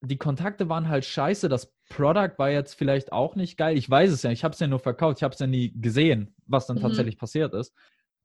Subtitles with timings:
[0.00, 1.48] die Kontakte waren halt scheiße.
[1.48, 3.76] Das Product war jetzt vielleicht auch nicht geil.
[3.76, 4.30] Ich weiß es ja.
[4.30, 5.18] Ich habe es ja nur verkauft.
[5.18, 6.82] Ich habe es ja nie gesehen, was dann mhm.
[6.82, 7.74] tatsächlich passiert ist.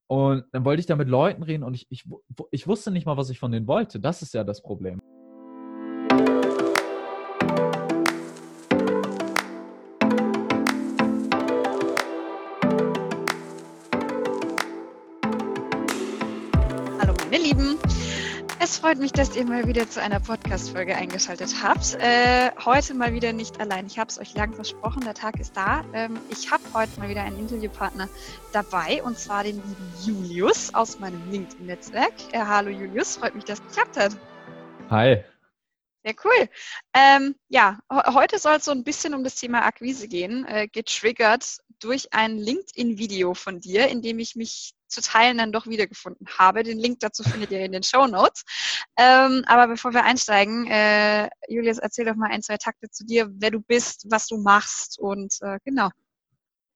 [0.08, 2.04] Und dann wollte ich da mit Leuten reden und ich, ich,
[2.52, 4.00] ich wusste nicht mal, was ich von denen wollte.
[4.00, 5.00] Das ist ja das Problem.
[18.74, 21.94] Es freut mich, dass ihr mal wieder zu einer Podcast-Folge eingeschaltet habt.
[22.00, 23.86] Äh, heute mal wieder nicht allein.
[23.86, 25.86] Ich habe es euch lang versprochen, der Tag ist da.
[25.94, 28.10] Ähm, ich habe heute mal wieder einen Interviewpartner
[28.52, 32.14] dabei und zwar den lieben Julius aus meinem LinkedIn-Netzwerk.
[32.32, 34.18] Äh, hallo Julius, freut mich, dass es geklappt hat.
[34.90, 35.24] Hi.
[36.04, 36.50] Sehr cool.
[36.96, 41.60] Ähm, ja, heute soll es so ein bisschen um das Thema Akquise gehen, äh, getriggert
[41.80, 46.64] durch ein LinkedIn-Video von dir, in dem ich mich zu Teilen dann doch wiedergefunden habe.
[46.64, 48.44] Den Link dazu findet ihr in den Show Notes.
[48.98, 53.30] Ähm, aber bevor wir einsteigen, äh, Julius, erzähl doch mal ein, zwei Takte zu dir,
[53.34, 55.90] wer du bist, was du machst und äh, genau.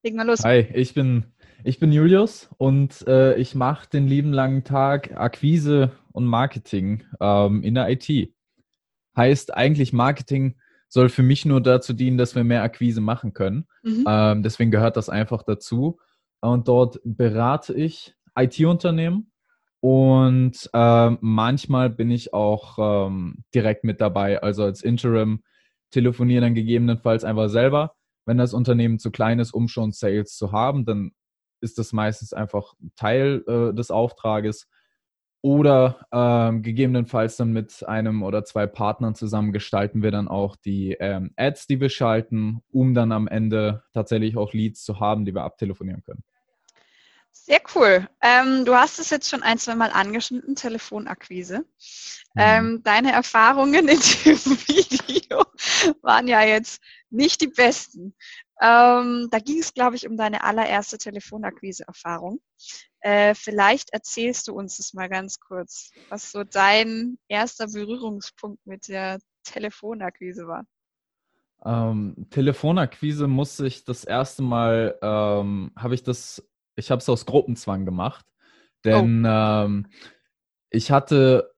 [0.04, 0.44] Legen wir los.
[0.44, 1.34] Hi, ich bin,
[1.64, 7.64] ich bin Julius und äh, ich mache den lieben langen Tag Akquise und Marketing ähm,
[7.64, 8.34] in der IT.
[9.16, 10.56] Heißt eigentlich Marketing
[10.90, 13.68] soll für mich nur dazu dienen, dass wir mehr Akquise machen können.
[13.84, 14.06] Mhm.
[14.08, 16.00] Ähm, deswegen gehört das einfach dazu.
[16.40, 19.32] Und dort berate ich IT-Unternehmen
[19.80, 25.44] und ähm, manchmal bin ich auch ähm, direkt mit dabei, also als Interim
[25.92, 27.96] telefoniere dann gegebenenfalls einfach selber.
[28.26, 31.12] Wenn das Unternehmen zu klein ist, um schon Sales zu haben, dann
[31.62, 34.68] ist das meistens einfach Teil äh, des Auftrages.
[35.44, 40.98] Oder ähm, gegebenenfalls dann mit einem oder zwei Partnern zusammen gestalten wir dann auch die
[41.00, 45.36] ähm, Ads, die wir schalten, um dann am Ende tatsächlich auch Leads zu haben, die
[45.36, 46.24] wir abtelefonieren können.
[47.46, 48.08] Sehr cool.
[48.22, 51.60] Ähm, du hast es jetzt schon ein, zwei Mal angeschnitten, Telefonakquise.
[51.60, 51.64] Mhm.
[52.36, 54.00] Ähm, deine Erfahrungen in dem
[54.68, 55.46] Video
[56.02, 58.14] waren ja jetzt nicht die besten.
[58.62, 62.42] Ähm, da ging es, glaube ich, um deine allererste Telefonakquise-Erfahrung.
[63.02, 68.88] Äh, vielleicht erzählst du uns das mal ganz kurz, was so dein erster Berührungspunkt mit
[68.88, 70.66] der Telefonakquise war.
[71.66, 76.44] Ähm, Telefonakquise muss ich das erste Mal, ähm, habe ich das
[76.78, 78.26] ich habe es aus Gruppenzwang gemacht,
[78.86, 79.30] denn oh.
[79.30, 79.88] ähm,
[80.70, 81.52] ich hatte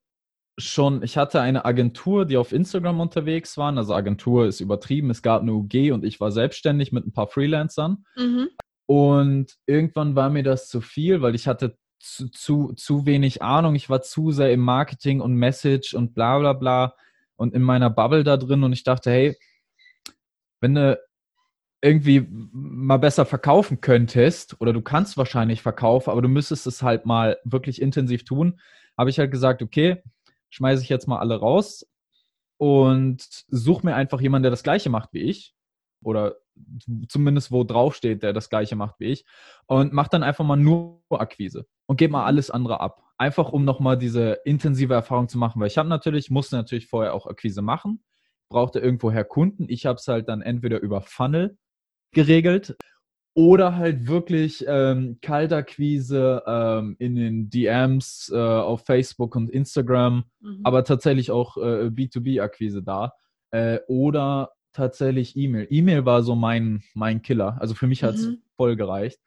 [0.57, 3.77] schon, ich hatte eine Agentur, die auf Instagram unterwegs waren.
[3.77, 5.09] Also Agentur ist übertrieben.
[5.09, 8.05] Es gab eine UG und ich war selbstständig mit ein paar Freelancern.
[8.17, 8.49] Mhm.
[8.85, 13.75] Und irgendwann war mir das zu viel, weil ich hatte zu, zu, zu wenig Ahnung.
[13.75, 16.95] Ich war zu sehr im Marketing und Message und bla bla bla
[17.35, 18.63] und in meiner Bubble da drin.
[18.63, 19.37] Und ich dachte, hey,
[20.59, 20.99] wenn du
[21.81, 27.05] irgendwie mal besser verkaufen könntest, oder du kannst wahrscheinlich verkaufen, aber du müsstest es halt
[27.05, 28.59] mal wirklich intensiv tun,
[28.97, 30.03] habe ich halt gesagt, okay,
[30.49, 31.87] schmeiße ich jetzt mal alle raus
[32.57, 35.55] und suche mir einfach jemanden, der das gleiche macht wie ich.
[36.01, 36.35] Oder
[37.09, 39.25] zumindest wo draufsteht, der das gleiche macht wie ich.
[39.65, 43.03] Und mach dann einfach mal nur Akquise und gebe mal alles andere ab.
[43.17, 45.59] Einfach um nochmal diese intensive Erfahrung zu machen.
[45.59, 48.01] Weil ich habe natürlich, musste natürlich vorher auch Akquise machen,
[48.49, 49.65] brauchte irgendwoher Kunden.
[49.67, 51.57] Ich habe es halt dann entweder über Funnel
[52.11, 52.75] geregelt.
[53.35, 60.61] Oder halt wirklich ähm, Kaltakquise ähm, in den DMs äh, auf Facebook und Instagram, mhm.
[60.63, 63.13] aber tatsächlich auch äh, B2B-Akquise da.
[63.51, 65.67] Äh, oder tatsächlich E-Mail.
[65.69, 67.57] E-Mail war so mein, mein Killer.
[67.59, 68.41] Also für mich hat es mhm.
[68.55, 69.19] voll gereicht.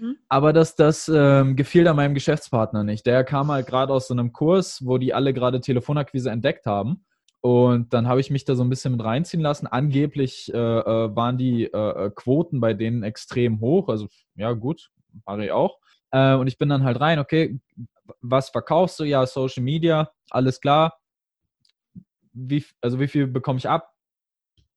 [0.00, 0.16] Mhm.
[0.28, 3.06] Aber das, das ähm, gefiel da meinem Geschäftspartner nicht.
[3.06, 7.04] Der kam halt gerade aus so einem Kurs, wo die alle gerade Telefonakquise entdeckt haben.
[7.40, 9.66] Und dann habe ich mich da so ein bisschen mit reinziehen lassen.
[9.66, 13.88] Angeblich äh, äh waren die äh, äh, Quoten bei denen extrem hoch.
[13.88, 14.90] Also ja, gut,
[15.24, 15.78] mache ich auch.
[16.10, 17.60] Äh, und ich bin dann halt rein, okay,
[18.20, 19.04] was verkaufst du?
[19.04, 20.98] Ja, Social Media, alles klar.
[22.32, 23.92] Wie, also wie viel bekomme ich ab?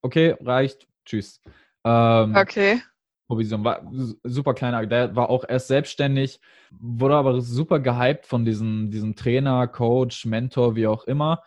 [0.02, 0.88] Okay, reicht.
[1.06, 1.42] Tschüss.
[1.84, 2.82] Ähm, okay.
[3.28, 3.90] Provision war
[4.24, 9.68] super kleiner, der war auch erst selbstständig, wurde aber super gehypt von diesem, diesem Trainer,
[9.68, 11.42] Coach, Mentor, wie auch immer.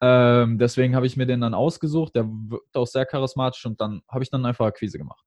[0.00, 2.16] Ähm, deswegen habe ich mir den dann ausgesucht.
[2.16, 5.24] Der wirkt auch sehr charismatisch und dann habe ich dann einfach Akquise gemacht.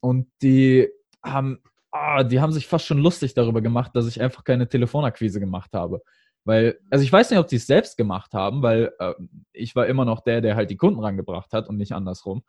[0.00, 0.88] Und die
[1.22, 1.60] haben,
[1.90, 5.72] ah, die haben sich fast schon lustig darüber gemacht, dass ich einfach keine Telefonakquise gemacht
[5.72, 6.02] habe.
[6.44, 9.14] Weil, also ich weiß nicht, ob die es selbst gemacht haben, weil äh,
[9.52, 12.42] ich war immer noch der, der halt die Kunden rangebracht hat und nicht andersrum.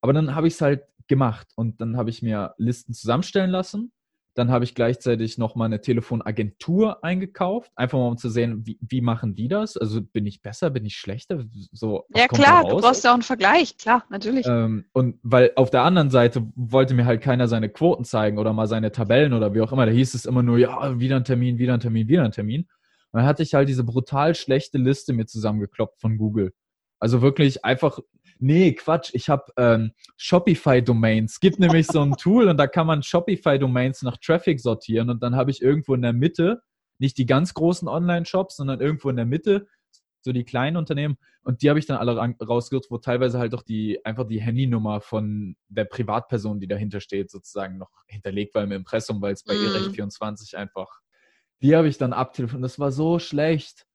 [0.00, 3.92] Aber dann habe ich es halt gemacht und dann habe ich mir Listen zusammenstellen lassen
[4.34, 8.78] dann habe ich gleichzeitig noch mal eine Telefonagentur eingekauft, einfach mal um zu sehen, wie,
[8.80, 9.76] wie machen die das?
[9.76, 11.44] Also bin ich besser, bin ich schlechter?
[11.72, 14.46] So, ja klar, du brauchst ja auch einen Vergleich, klar, natürlich.
[14.46, 18.52] Ähm, und weil auf der anderen Seite wollte mir halt keiner seine Quoten zeigen oder
[18.52, 19.86] mal seine Tabellen oder wie auch immer.
[19.86, 22.62] Da hieß es immer nur, ja, wieder ein Termin, wieder ein Termin, wieder ein Termin.
[23.12, 26.52] Und dann hatte ich halt diese brutal schlechte Liste mir zusammengekloppt von Google.
[27.00, 27.98] Also wirklich einfach,
[28.40, 31.40] nee, Quatsch, ich habe ähm, Shopify-Domains.
[31.40, 35.36] Gibt nämlich so ein Tool und da kann man Shopify-Domains nach Traffic sortieren und dann
[35.36, 36.62] habe ich irgendwo in der Mitte,
[36.98, 39.66] nicht die ganz großen Online-Shops, sondern irgendwo in der Mitte
[40.22, 43.62] so die kleinen Unternehmen und die habe ich dann alle rausgesucht, wo teilweise halt auch
[43.62, 48.72] die einfach die Handynummer von der Privatperson, die dahinter steht, sozusagen noch hinterlegt war im
[48.72, 49.64] Impressum, weil es bei mm.
[49.64, 51.00] Erecht 24 einfach
[51.62, 52.64] die habe ich dann abtelefoniert.
[52.64, 53.86] Das war so schlecht.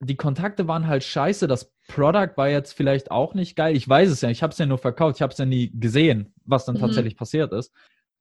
[0.00, 1.48] Die Kontakte waren halt scheiße.
[1.48, 3.76] Das Product war jetzt vielleicht auch nicht geil.
[3.76, 4.30] Ich weiß es ja.
[4.30, 5.16] Ich habe es ja nur verkauft.
[5.16, 6.80] Ich habe es ja nie gesehen, was dann mhm.
[6.80, 7.72] tatsächlich passiert ist.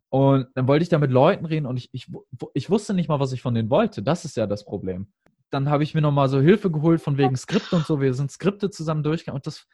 [0.10, 2.08] Und dann wollte ich da mit Leuten reden und ich, ich,
[2.54, 4.04] ich wusste nicht mal, was ich von denen wollte.
[4.04, 5.08] Das ist ja das Problem.
[5.50, 8.00] Dann habe ich mir nochmal so Hilfe geholt von wegen Skript und so.
[8.00, 9.68] Wir sind Skripte zusammen durchgegangen und das,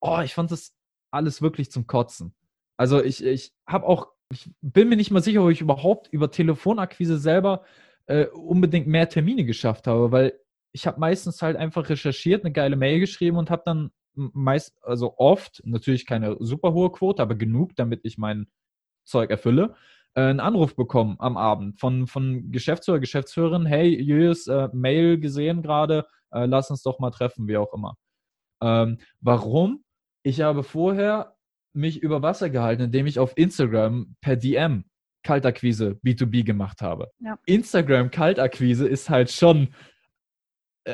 [0.00, 0.74] oh, ich fand das
[1.10, 2.34] alles wirklich zum Kotzen.
[2.76, 6.30] Also ich, ich habe auch, ich bin mir nicht mal sicher, ob ich überhaupt über
[6.30, 7.64] Telefonakquise selber
[8.06, 10.38] äh, unbedingt mehr Termine geschafft habe, weil
[10.74, 15.14] ich habe meistens halt einfach recherchiert, eine geile Mail geschrieben und habe dann meist, also
[15.18, 18.48] oft, natürlich keine super hohe Quote, aber genug, damit ich mein
[19.04, 19.76] Zeug erfülle,
[20.14, 25.62] äh, einen Anruf bekommen am Abend von, von Geschäftsführer, Geschäftsführerin, hey, Julius, äh, Mail gesehen
[25.62, 27.96] gerade, äh, lass uns doch mal treffen, wie auch immer.
[28.60, 29.84] Ähm, warum?
[30.24, 31.36] Ich habe vorher
[31.72, 34.84] mich über Wasser gehalten, indem ich auf Instagram per DM
[35.22, 37.10] Kaltakquise B2B gemacht habe.
[37.20, 37.38] Ja.
[37.46, 39.68] Instagram Kaltakquise ist halt schon,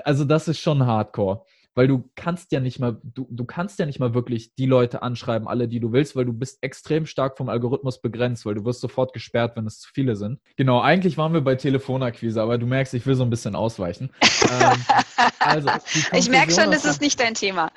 [0.04, 1.44] also das ist schon Hardcore.
[1.76, 5.02] Weil du kannst ja nicht mal, du, du kannst ja nicht mal wirklich die Leute
[5.02, 8.64] anschreiben, alle, die du willst, weil du bist extrem stark vom Algorithmus begrenzt, weil du
[8.64, 10.40] wirst sofort gesperrt, wenn es zu viele sind.
[10.56, 14.10] Genau, eigentlich waren wir bei Telefonakquise, aber du merkst, ich will so ein bisschen ausweichen.
[14.50, 14.84] ähm,
[15.38, 15.70] also,
[16.12, 17.70] ich merke schon, das ist nicht dein Thema.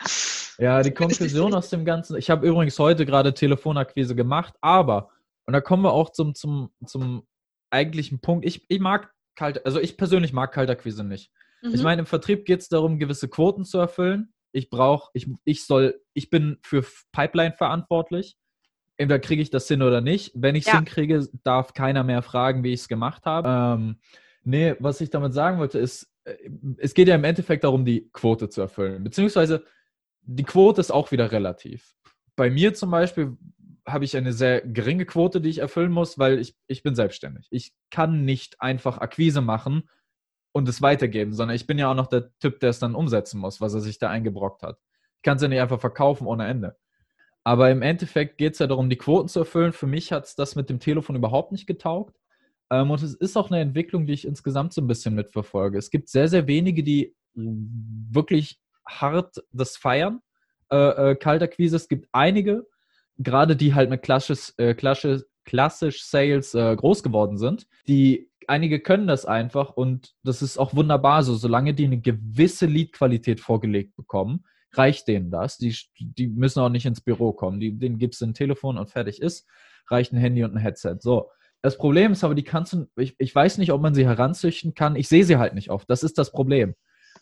[0.57, 5.09] Ja, die Konklusion aus dem Ganzen, ich habe übrigens heute gerade Telefonakquise gemacht, aber
[5.45, 7.27] und da kommen wir auch zum, zum, zum
[7.69, 8.45] eigentlichen Punkt.
[8.45, 11.31] Ich, ich mag kalt, also ich persönlich mag Kaltakquise nicht.
[11.63, 11.73] Mhm.
[11.73, 14.33] Ich meine, im Vertrieb geht es darum, gewisse Quoten zu erfüllen.
[14.51, 18.37] Ich brauche, ich, ich soll, ich bin für Pipeline verantwortlich.
[18.97, 20.31] Entweder kriege ich das hin oder nicht.
[20.35, 20.77] Wenn ich es ja.
[20.77, 23.49] hinkriege, darf keiner mehr fragen, wie ich es gemacht habe.
[23.81, 23.99] Ähm,
[24.43, 26.35] nee, was ich damit sagen wollte, ist, äh,
[26.77, 29.03] es geht ja im Endeffekt darum, die Quote zu erfüllen.
[29.03, 29.65] Beziehungsweise
[30.21, 31.95] die Quote ist auch wieder relativ.
[32.35, 33.37] Bei mir zum Beispiel
[33.85, 37.47] habe ich eine sehr geringe Quote, die ich erfüllen muss, weil ich, ich bin selbstständig.
[37.49, 39.89] Ich kann nicht einfach Akquise machen
[40.53, 43.39] und es weitergeben, sondern ich bin ja auch noch der Typ, der es dann umsetzen
[43.39, 44.77] muss, was er sich da eingebrockt hat.
[45.17, 46.77] Ich kann es ja nicht einfach verkaufen ohne Ende.
[47.43, 49.73] Aber im Endeffekt geht es ja darum, die Quoten zu erfüllen.
[49.73, 52.15] Für mich hat es das mit dem Telefon überhaupt nicht getaugt.
[52.69, 55.77] Ähm, und es ist auch eine Entwicklung, die ich insgesamt so ein bisschen mitverfolge.
[55.77, 60.21] Es gibt sehr, sehr wenige, die wirklich hart das feiern.
[60.71, 61.75] Äh, äh, Kaltakquise.
[61.75, 62.65] Es gibt einige,
[63.17, 68.79] gerade die halt mit klassisch, äh, klassisch, klassisch Sales äh, groß geworden sind, die einige
[68.79, 73.95] können das einfach und das ist auch wunderbar so, solange die eine gewisse Lead-Qualität vorgelegt
[73.95, 75.57] bekommen, reicht denen das.
[75.57, 77.59] Die, die müssen auch nicht ins Büro kommen.
[77.59, 79.47] Die, denen gibst du ein Telefon und fertig ist.
[79.87, 80.97] Reicht ein Handy und ein Headset.
[80.99, 81.29] So.
[81.61, 84.73] Das Problem ist aber, die kannst du, ich, ich weiß nicht, ob man sie heranzüchten
[84.73, 84.95] kann.
[84.95, 85.89] Ich sehe sie halt nicht oft.
[85.89, 86.75] Das ist das Problem.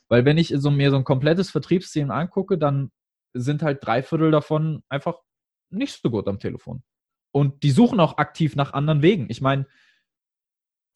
[0.07, 2.91] Weil wenn ich so, mir so ein komplettes Vertriebsteam angucke, dann
[3.33, 5.19] sind halt drei Viertel davon einfach
[5.69, 6.83] nicht so gut am Telefon.
[7.31, 9.27] Und die suchen auch aktiv nach anderen Wegen.
[9.29, 9.68] Ich meine,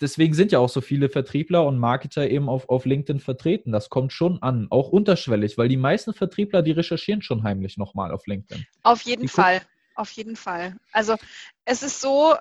[0.02, 3.72] deswegen sind ja auch so viele Vertriebler und Marketer eben auf, auf LinkedIn vertreten.
[3.72, 8.12] Das kommt schon an, auch unterschwellig, weil die meisten Vertriebler, die recherchieren schon heimlich nochmal
[8.12, 8.66] auf LinkedIn.
[8.84, 9.62] Auf jeden die Fall,
[9.96, 10.78] auf jeden Fall.
[10.92, 11.16] Also
[11.66, 12.36] es ist so,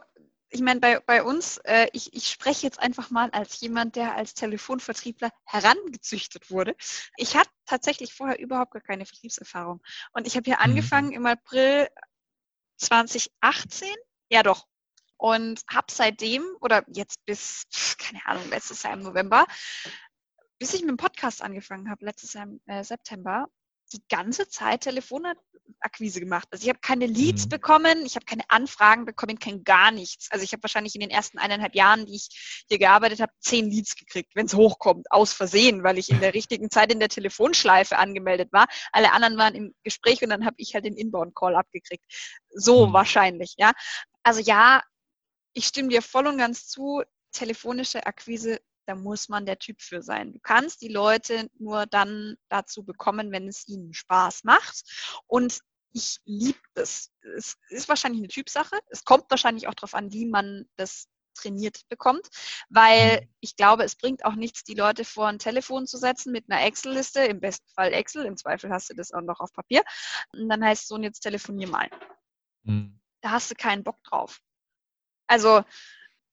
[0.50, 4.14] ich meine, bei, bei uns, äh, ich, ich spreche jetzt einfach mal als jemand, der
[4.14, 6.76] als Telefonvertriebler herangezüchtet wurde.
[7.16, 9.82] Ich hatte tatsächlich vorher überhaupt gar keine Vertriebserfahrung.
[10.12, 10.70] Und ich habe hier mhm.
[10.70, 11.88] angefangen im April
[12.76, 13.88] 2018,
[14.30, 14.66] ja doch,
[15.24, 17.64] und habe seitdem oder jetzt bis,
[17.98, 19.46] keine Ahnung, letztes Jahr im November,
[20.58, 23.46] bis ich mit dem Podcast angefangen habe, letztes Jahr im äh, September,
[23.94, 26.46] die ganze Zeit Telefonakquise gemacht.
[26.50, 27.48] Also ich habe keine Leads mhm.
[27.48, 30.30] bekommen, ich habe keine Anfragen bekommen, kein gar nichts.
[30.30, 33.70] Also ich habe wahrscheinlich in den ersten eineinhalb Jahren, die ich hier gearbeitet habe, zehn
[33.70, 37.08] Leads gekriegt, wenn es hochkommt, aus Versehen, weil ich in der richtigen Zeit in der
[37.08, 38.66] Telefonschleife angemeldet war.
[38.92, 42.04] Alle anderen waren im Gespräch und dann habe ich halt den Inbound-Call abgekriegt.
[42.50, 42.92] So mhm.
[42.92, 43.72] wahrscheinlich, ja.
[44.22, 44.82] Also ja,
[45.54, 50.02] ich stimme dir voll und ganz zu, telefonische Akquise da muss man der Typ für
[50.02, 50.32] sein.
[50.32, 54.82] Du kannst die Leute nur dann dazu bekommen, wenn es ihnen Spaß macht.
[55.26, 55.60] Und
[55.92, 57.10] ich liebe es.
[57.36, 58.78] Es ist wahrscheinlich eine Typsache.
[58.88, 62.28] Es kommt wahrscheinlich auch darauf an, wie man das trainiert bekommt,
[62.68, 63.28] weil mhm.
[63.40, 66.64] ich glaube, es bringt auch nichts, die Leute vor ein Telefon zu setzen mit einer
[66.64, 69.82] Excel-Liste, im besten Fall Excel, im Zweifel hast du das auch noch auf Papier.
[70.32, 71.90] Und dann heißt es so, und jetzt telefonier mal.
[72.62, 73.00] Mhm.
[73.20, 74.40] Da hast du keinen Bock drauf.
[75.26, 75.64] Also,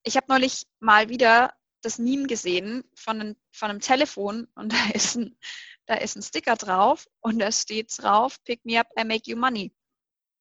[0.03, 4.93] ich habe neulich mal wieder das Meme gesehen von, ein, von einem Telefon und da
[4.93, 5.37] ist ein,
[5.85, 9.37] da ist ein Sticker drauf und da steht drauf, pick me up, I make you
[9.37, 9.73] money.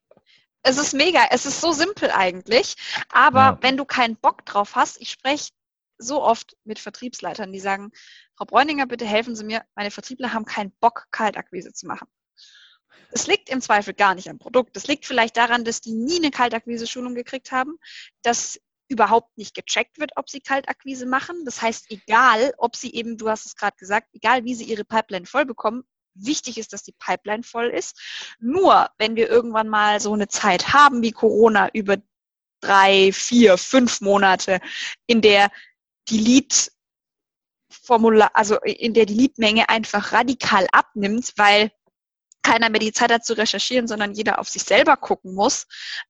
[0.64, 2.76] es ist mega, es ist so simpel eigentlich,
[3.10, 3.58] aber ja.
[3.62, 5.52] wenn du keinen Bock drauf hast, ich spreche
[6.00, 7.92] so oft mit Vertriebsleitern, die sagen,
[8.36, 12.08] Frau Bräuninger, bitte helfen Sie mir, meine Vertriebler haben keinen Bock, Kaltakquise zu machen.
[13.12, 14.76] Es liegt im Zweifel gar nicht am Produkt.
[14.76, 17.78] Das liegt vielleicht daran, dass die nie eine Kaltakquise-Schulung gekriegt haben,
[18.22, 21.44] dass überhaupt nicht gecheckt wird, ob sie Kaltakquise machen.
[21.46, 24.86] Das heißt, egal, ob sie eben, du hast es gerade gesagt, egal wie sie ihre
[24.86, 28.00] Pipeline voll bekommen, wichtig ist, dass die Pipeline voll ist.
[28.40, 31.98] Nur, wenn wir irgendwann mal so eine Zeit haben wie Corona über
[32.62, 34.60] drei, vier, fünf Monate,
[35.06, 35.52] in der
[36.10, 36.72] die Lead
[37.70, 41.72] Formular, also in der die Leadmenge einfach radikal abnimmt, weil
[42.48, 45.68] keiner mehr die Zeit hat zu recherchieren, sondern jeder auf sich selber gucken muss,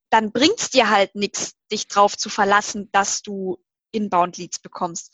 [0.08, 3.58] dann bringt es dir halt nichts, dich drauf zu verlassen, dass du
[3.90, 5.12] Inbound-Leads bekommst.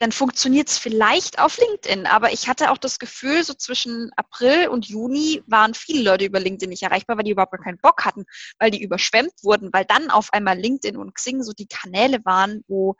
[0.00, 4.66] Dann funktioniert es vielleicht auf LinkedIn, aber ich hatte auch das Gefühl, so zwischen April
[4.66, 8.24] und Juni waren viele Leute über LinkedIn nicht erreichbar, weil die überhaupt keinen Bock hatten,
[8.58, 12.64] weil die überschwemmt wurden, weil dann auf einmal LinkedIn und Xing so die Kanäle waren,
[12.66, 12.96] wo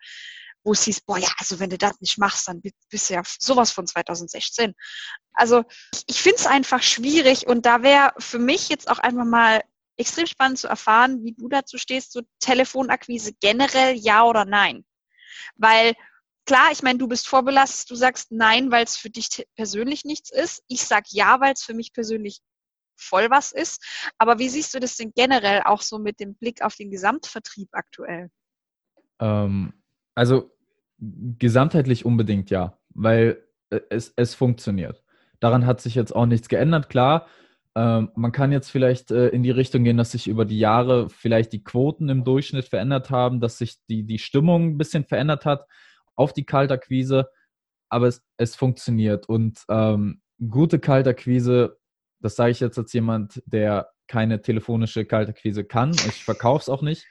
[0.65, 3.23] wo es hieß, boah, ja, also wenn du das nicht machst, dann bist du ja
[3.39, 4.75] sowas von 2016.
[5.35, 5.65] Also
[6.07, 9.63] ich finde es einfach schwierig und da wäre für mich jetzt auch einfach mal
[9.97, 14.85] extrem spannend zu erfahren, wie du dazu stehst, so Telefonakquise generell ja oder nein.
[15.57, 15.95] Weil
[16.47, 20.31] klar, ich meine, du bist vorbelastet, du sagst nein, weil es für dich persönlich nichts
[20.33, 20.63] ist.
[20.67, 22.41] Ich sag ja, weil es für mich persönlich
[22.97, 23.85] voll was ist.
[24.19, 27.69] Aber wie siehst du das denn generell auch so mit dem Blick auf den Gesamtvertrieb
[27.73, 28.31] aktuell?
[29.21, 29.73] Ähm,
[30.15, 30.54] also
[31.39, 35.03] gesamtheitlich unbedingt ja, weil äh, es, es funktioniert.
[35.41, 36.89] Daran hat sich jetzt auch nichts geändert.
[36.89, 37.27] Klar,
[37.75, 41.11] ähm, man kann jetzt vielleicht äh, in die Richtung gehen, dass sich über die Jahre
[41.11, 45.45] vielleicht die Quoten im Durchschnitt verändert haben, dass sich die, die Stimmung ein bisschen verändert
[45.45, 45.67] hat
[46.15, 47.29] auf die Kaltakquise,
[47.89, 49.29] aber es, es funktioniert.
[49.29, 51.79] Und ähm, gute Kaltakquise,
[52.21, 56.83] das sage ich jetzt als jemand, der keine telefonische Kaltakquise kann, ich verkaufe es auch
[56.83, 57.07] nicht,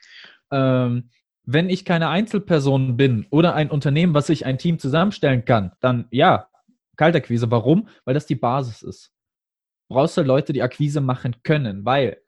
[0.52, 1.10] ähm,
[1.46, 6.08] wenn ich keine Einzelperson bin oder ein Unternehmen, was sich ein Team zusammenstellen kann, dann
[6.12, 6.48] ja,
[6.96, 7.52] Kaltakquise.
[7.52, 7.88] Warum?
[8.06, 9.12] Weil das die Basis ist.
[9.90, 12.22] Du brauchst du Leute, die Akquise machen können, weil,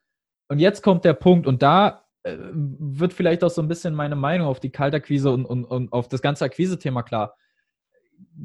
[0.50, 4.16] und jetzt kommt der Punkt, und da äh, wird vielleicht auch so ein bisschen meine
[4.16, 7.36] Meinung auf die Kaltakquise und, und, und auf das ganze Akquise-Thema klar.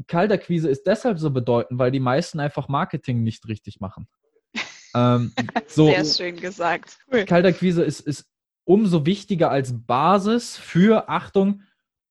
[0.07, 4.09] Kaltakquise ist deshalb so bedeutend, weil die meisten einfach Marketing nicht richtig machen.
[4.95, 5.33] ähm,
[5.67, 6.99] so, Sehr schön gesagt.
[7.13, 7.25] Cool.
[7.25, 8.27] Kaltakquise ist, ist
[8.65, 11.63] umso wichtiger als Basis für, Achtung,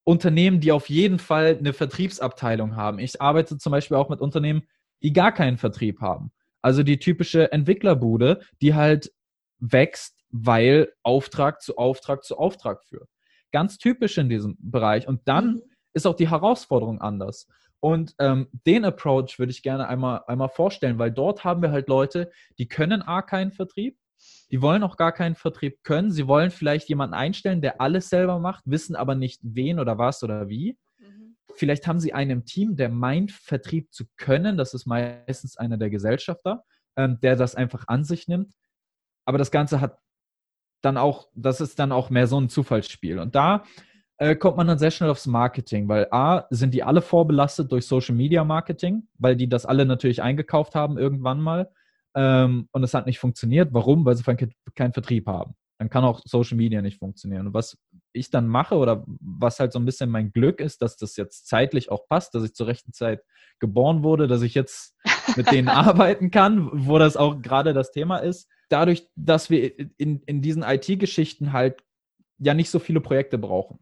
[0.04, 3.00] Unternehmen, die auf jeden Fall eine Vertriebsabteilung haben.
[3.00, 4.64] Ich arbeite zum Beispiel auch mit Unternehmen,
[5.04, 6.32] die gar keinen Vertrieb haben.
[6.62, 9.12] Also die typische Entwicklerbude, die halt
[9.60, 13.10] wächst, weil Auftrag zu Auftrag zu Auftrag führt.
[13.52, 15.08] Ganz typisch in diesem Bereich.
[15.08, 15.62] Und dann mhm.
[15.94, 17.48] ist auch die Herausforderung anders.
[17.80, 21.88] Und ähm, den Approach würde ich gerne einmal, einmal vorstellen, weil dort haben wir halt
[21.88, 23.98] Leute, die können A keinen Vertrieb,
[24.52, 26.12] die wollen auch gar keinen Vertrieb können.
[26.12, 30.24] Sie wollen vielleicht jemanden einstellen, der alles selber macht, wissen aber nicht wen oder was
[30.24, 30.78] oder wie.
[30.98, 31.36] Mhm.
[31.56, 34.58] Vielleicht haben sie einen im Team, der meint, Vertrieb zu können.
[34.58, 36.64] Das ist meistens einer der Gesellschafter,
[36.96, 38.54] ähm, der das einfach an sich nimmt.
[39.26, 40.00] Aber das Ganze hat
[40.82, 43.20] dann auch, das ist dann auch mehr so ein Zufallsspiel.
[43.20, 43.64] Und da
[44.18, 47.86] äh, kommt man dann sehr schnell aufs Marketing, weil A, sind die alle vorbelastet durch
[47.86, 51.70] Social Media Marketing, weil die das alle natürlich eingekauft haben irgendwann mal
[52.16, 53.70] ähm, und es hat nicht funktioniert.
[53.72, 54.06] Warum?
[54.06, 54.24] Weil sie
[54.76, 55.56] keinen Vertrieb haben.
[55.80, 57.48] Dann kann auch Social Media nicht funktionieren.
[57.48, 57.78] Und was
[58.12, 61.48] ich dann mache oder was halt so ein bisschen mein Glück ist, dass das jetzt
[61.48, 63.24] zeitlich auch passt, dass ich zur rechten Zeit
[63.60, 64.98] geboren wurde, dass ich jetzt
[65.38, 68.50] mit denen arbeiten kann, wo das auch gerade das Thema ist.
[68.68, 71.82] Dadurch, dass wir in, in diesen IT-Geschichten halt
[72.40, 73.80] ja nicht so viele Projekte brauchen.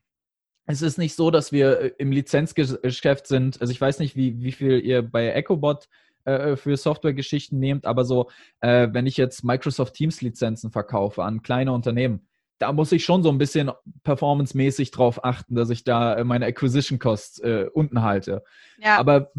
[0.68, 3.60] Es ist nicht so, dass wir im Lizenzgeschäft sind.
[3.60, 5.88] Also ich weiß nicht, wie, wie viel ihr bei EchoBot
[6.28, 8.30] äh, für Softwaregeschichten nehmt, aber so,
[8.60, 12.28] äh, wenn ich jetzt Microsoft Teams Lizenzen verkaufe an kleine Unternehmen,
[12.60, 13.72] da muss ich schon so ein bisschen
[14.04, 18.44] performancemäßig drauf achten, dass ich da meine Acquisition Costs äh, unten halte.
[18.80, 18.98] Ja.
[18.98, 19.32] Aber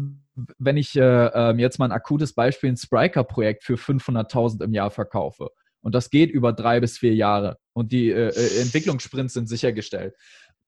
[0.57, 4.89] wenn ich äh, ähm, jetzt mal ein akutes Beispiel, ein Spriker-Projekt für 500.000 im Jahr
[4.89, 5.49] verkaufe
[5.81, 10.15] und das geht über drei bis vier Jahre und die äh, äh Entwicklungssprints sind sichergestellt,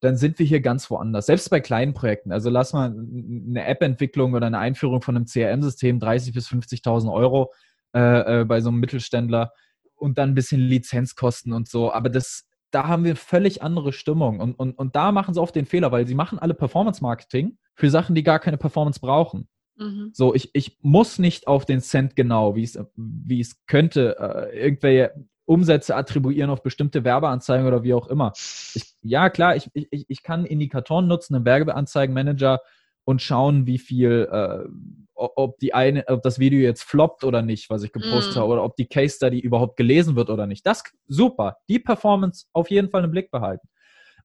[0.02, 1.26] dann sind wir hier ganz woanders.
[1.26, 2.32] Selbst bei kleinen Projekten.
[2.32, 7.52] Also lass mal eine App-Entwicklung oder eine Einführung von einem CRM-System 30.000 bis 50.000 Euro
[7.94, 9.52] äh, äh, bei so einem Mittelständler
[9.94, 11.92] und dann ein bisschen Lizenzkosten und so.
[11.92, 14.40] Aber das, da haben wir völlig andere Stimmung.
[14.40, 17.88] Und, und, und da machen sie oft den Fehler, weil sie machen alle Performance-Marketing für
[17.88, 19.48] Sachen, die gar keine Performance brauchen.
[19.76, 20.10] Mhm.
[20.12, 24.64] So, ich, ich muss nicht auf den Cent genau, wie es, wie es könnte, äh,
[24.64, 25.14] irgendwelche
[25.52, 28.32] Umsätze attribuieren auf bestimmte Werbeanzeigen oder wie auch immer.
[28.74, 32.60] Ich, ja, klar, ich, ich, ich kann Indikatoren nutzen, einen Werbeanzeigenmanager
[33.04, 34.68] und schauen, wie viel äh,
[35.14, 38.38] ob die eine, ob das Video jetzt floppt oder nicht, was ich gepostet mm.
[38.40, 40.66] habe, oder ob die Case Study überhaupt gelesen wird oder nicht.
[40.66, 41.58] Das super.
[41.68, 43.68] Die Performance auf jeden Fall im Blick behalten.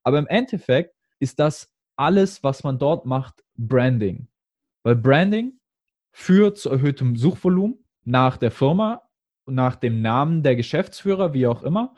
[0.04, 4.28] Aber im Endeffekt ist das alles, was man dort macht, Branding.
[4.84, 5.60] Weil Branding
[6.12, 9.02] führt zu erhöhtem Suchvolumen nach der Firma,
[9.48, 11.96] nach dem Namen der Geschäftsführer, wie auch immer,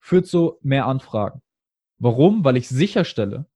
[0.00, 1.42] führt zu mehr Anfragen.
[1.98, 2.44] Warum?
[2.44, 3.46] Weil ich sicherstelle,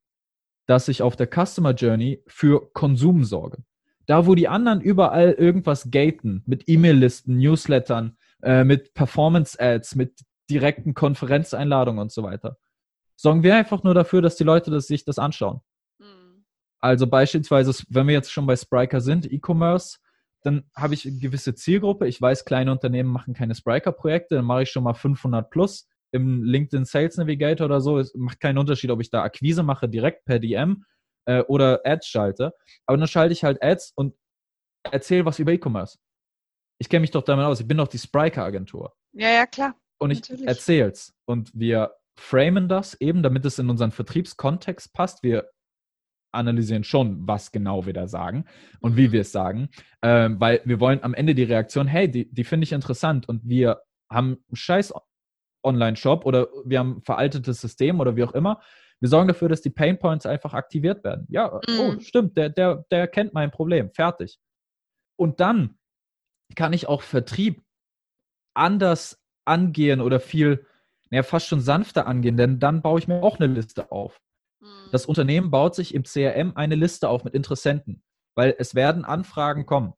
[0.67, 3.65] dass ich auf der Customer Journey für Konsum sorge.
[4.07, 10.93] Da, wo die anderen überall irgendwas gaten, mit E-Mail-Listen, Newslettern, äh, mit Performance-Ads, mit direkten
[10.93, 12.59] Konferenzeinladungen und so weiter,
[13.17, 15.61] sorgen wir einfach nur dafür, dass die Leute das, sich das anschauen.
[15.99, 16.45] Mhm.
[16.81, 19.99] Also beispielsweise, wenn wir jetzt schon bei Spriker sind, E-Commerce,
[20.45, 22.07] dann habe ich eine gewisse Zielgruppe.
[22.07, 26.45] Ich weiß, kleine Unternehmen machen keine Spriker-Projekte, dann mache ich schon mal 500 plus im
[26.45, 27.99] LinkedIn Sales Navigator oder so.
[27.99, 30.85] Es macht keinen Unterschied, ob ich da Akquise mache direkt per DM
[31.25, 32.53] äh, oder Ads schalte.
[32.87, 34.15] Aber dann schalte ich halt Ads und
[34.93, 35.99] erzähle was über E-Commerce.
[36.79, 37.61] Ich kenne mich doch damit aus.
[37.61, 38.95] Ich bin doch die Spriker-Agentur.
[39.13, 39.75] Ja, ja, klar.
[39.99, 41.15] Und ich erzähle es.
[41.25, 45.23] Und wir framen das eben, damit es in unseren Vertriebskontext passt.
[45.23, 45.51] Wir
[46.35, 48.45] analysieren schon, was genau wir da sagen
[48.81, 49.13] und wie mhm.
[49.13, 49.69] wir es sagen,
[50.01, 53.49] äh, weil wir wollen am Ende die Reaktion, hey, die, die finde ich interessant und
[53.49, 54.93] wir haben einen scheiß
[55.65, 58.61] Online-Shop oder wir haben ein veraltetes System oder wie auch immer
[59.05, 61.27] wir sorgen dafür, dass die Pain Points einfach aktiviert werden.
[61.29, 61.81] Ja, oh, mhm.
[61.81, 63.91] oh, stimmt, der, der, der kennt mein Problem.
[63.91, 64.39] Fertig.
[65.17, 65.79] Und dann
[66.55, 67.63] kann ich auch Vertrieb
[68.55, 70.67] anders angehen oder viel,
[71.11, 74.21] naja, fast schon sanfter angehen, denn dann baue ich mir auch eine Liste auf.
[74.65, 74.91] Mhm.
[74.93, 78.03] Das Unternehmen baut sich im CRM eine Liste auf mit Interessenten,
[78.35, 79.93] weil es werden Anfragen kommen.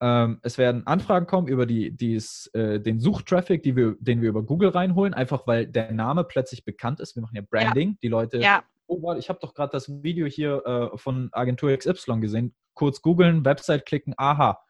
[0.00, 4.28] Ähm, es werden Anfragen kommen über die, die's, äh, den Suchtraffic, die wir, den wir
[4.28, 7.16] über Google reinholen, einfach weil der Name plötzlich bekannt ist.
[7.16, 7.90] Wir machen ja Branding.
[7.90, 7.96] Ja.
[8.02, 8.64] Die Leute, ja.
[8.86, 12.54] oh, warte, ich habe doch gerade das Video hier äh, von Agentur XY gesehen.
[12.74, 14.60] Kurz googeln, Website klicken, aha.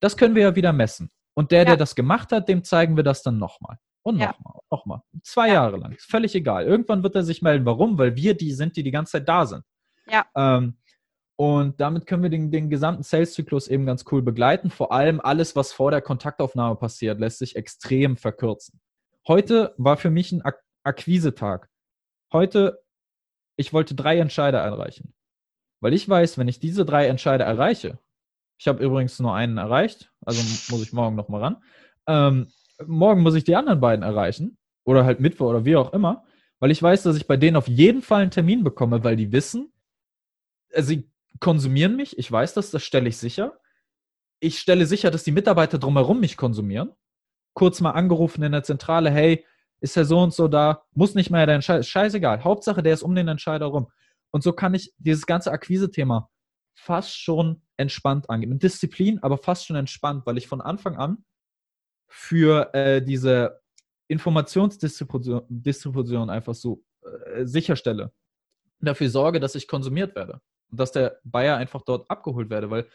[0.00, 1.10] Das können wir ja wieder messen.
[1.34, 1.64] Und der, ja.
[1.66, 3.78] der das gemacht hat, dem zeigen wir das dann nochmal.
[4.02, 4.60] Und nochmal, ja.
[4.70, 5.02] nochmal.
[5.22, 5.54] Zwei ja.
[5.54, 5.92] Jahre lang.
[5.92, 6.64] Ist völlig egal.
[6.64, 7.64] Irgendwann wird er sich melden.
[7.64, 7.98] Warum?
[7.98, 9.64] Weil wir die sind, die die ganze Zeit da sind.
[10.10, 10.26] Ja.
[10.34, 10.76] Ähm,
[11.36, 14.70] und damit können wir den, den gesamten Sales-Zyklus eben ganz cool begleiten.
[14.70, 18.80] Vor allem alles, was vor der Kontaktaufnahme passiert, lässt sich extrem verkürzen.
[19.26, 21.68] Heute war für mich ein Ak Akquisetag.
[22.32, 22.82] Heute,
[23.56, 25.14] ich wollte drei Entscheider erreichen.
[25.80, 27.98] Weil ich weiß, wenn ich diese drei Entscheider erreiche,
[28.58, 30.40] ich habe übrigens nur einen erreicht, also
[30.72, 31.62] muss ich morgen nochmal ran.
[32.06, 32.52] Ähm,
[32.86, 34.58] morgen muss ich die anderen beiden erreichen.
[34.84, 36.24] Oder halt Mittwoch oder wie auch immer.
[36.58, 39.32] Weil ich weiß, dass ich bei denen auf jeden Fall einen Termin bekomme, weil die
[39.32, 39.72] wissen,
[40.70, 43.58] äh, sie konsumieren mich, ich weiß das, das stelle ich sicher.
[44.40, 46.92] Ich stelle sicher, dass die Mitarbeiter drumherum mich konsumieren.
[47.54, 49.44] Kurz mal angerufen in der Zentrale, hey,
[49.80, 52.44] ist der so und so da, muss nicht mehr der Entscheider, scheißegal.
[52.44, 53.88] Hauptsache, der ist um den Entscheider rum.
[54.30, 56.30] Und so kann ich dieses ganze Akquise-Thema
[56.74, 58.50] fast schon entspannt angehen.
[58.50, 61.24] Mit Disziplin, aber fast schon entspannt, weil ich von Anfang an
[62.12, 63.62] für äh, diese
[64.08, 68.12] Informationsdistribution Distribution einfach so äh, sicherstelle.
[68.80, 72.86] Dafür sorge, dass ich konsumiert werde und dass der Bayer einfach dort abgeholt werde, weil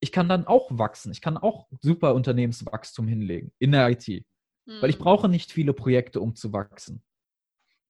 [0.00, 1.12] ich kann dann auch wachsen.
[1.12, 4.08] Ich kann auch super Unternehmenswachstum hinlegen in der IT.
[4.08, 4.24] Hm.
[4.80, 5.04] Weil ich hm.
[5.04, 7.00] brauche nicht viele Projekte, um zu wachsen.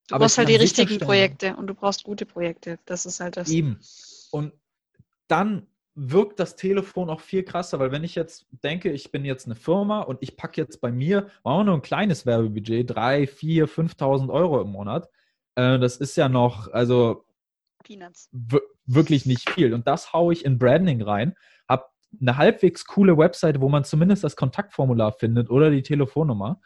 [0.09, 2.79] Du Aber brauchst halt die richtigen Projekte und du brauchst gute Projekte.
[2.85, 3.49] Das ist halt das.
[3.49, 3.79] Eben.
[4.31, 4.53] Und
[5.29, 9.47] dann wirkt das Telefon auch viel krasser, weil wenn ich jetzt denke, ich bin jetzt
[9.47, 13.69] eine Firma und ich packe jetzt bei mir auch nur ein kleines Werbebudget, 3, 4,
[13.69, 15.09] 5.000 Euro im Monat,
[15.55, 17.25] äh, das ist ja noch, also.
[18.87, 19.75] Wirklich nicht viel.
[19.75, 21.35] Und das haue ich in Branding rein,
[21.69, 21.87] habe
[22.21, 26.61] eine halbwegs coole Webseite, wo man zumindest das Kontaktformular findet oder die Telefonnummer.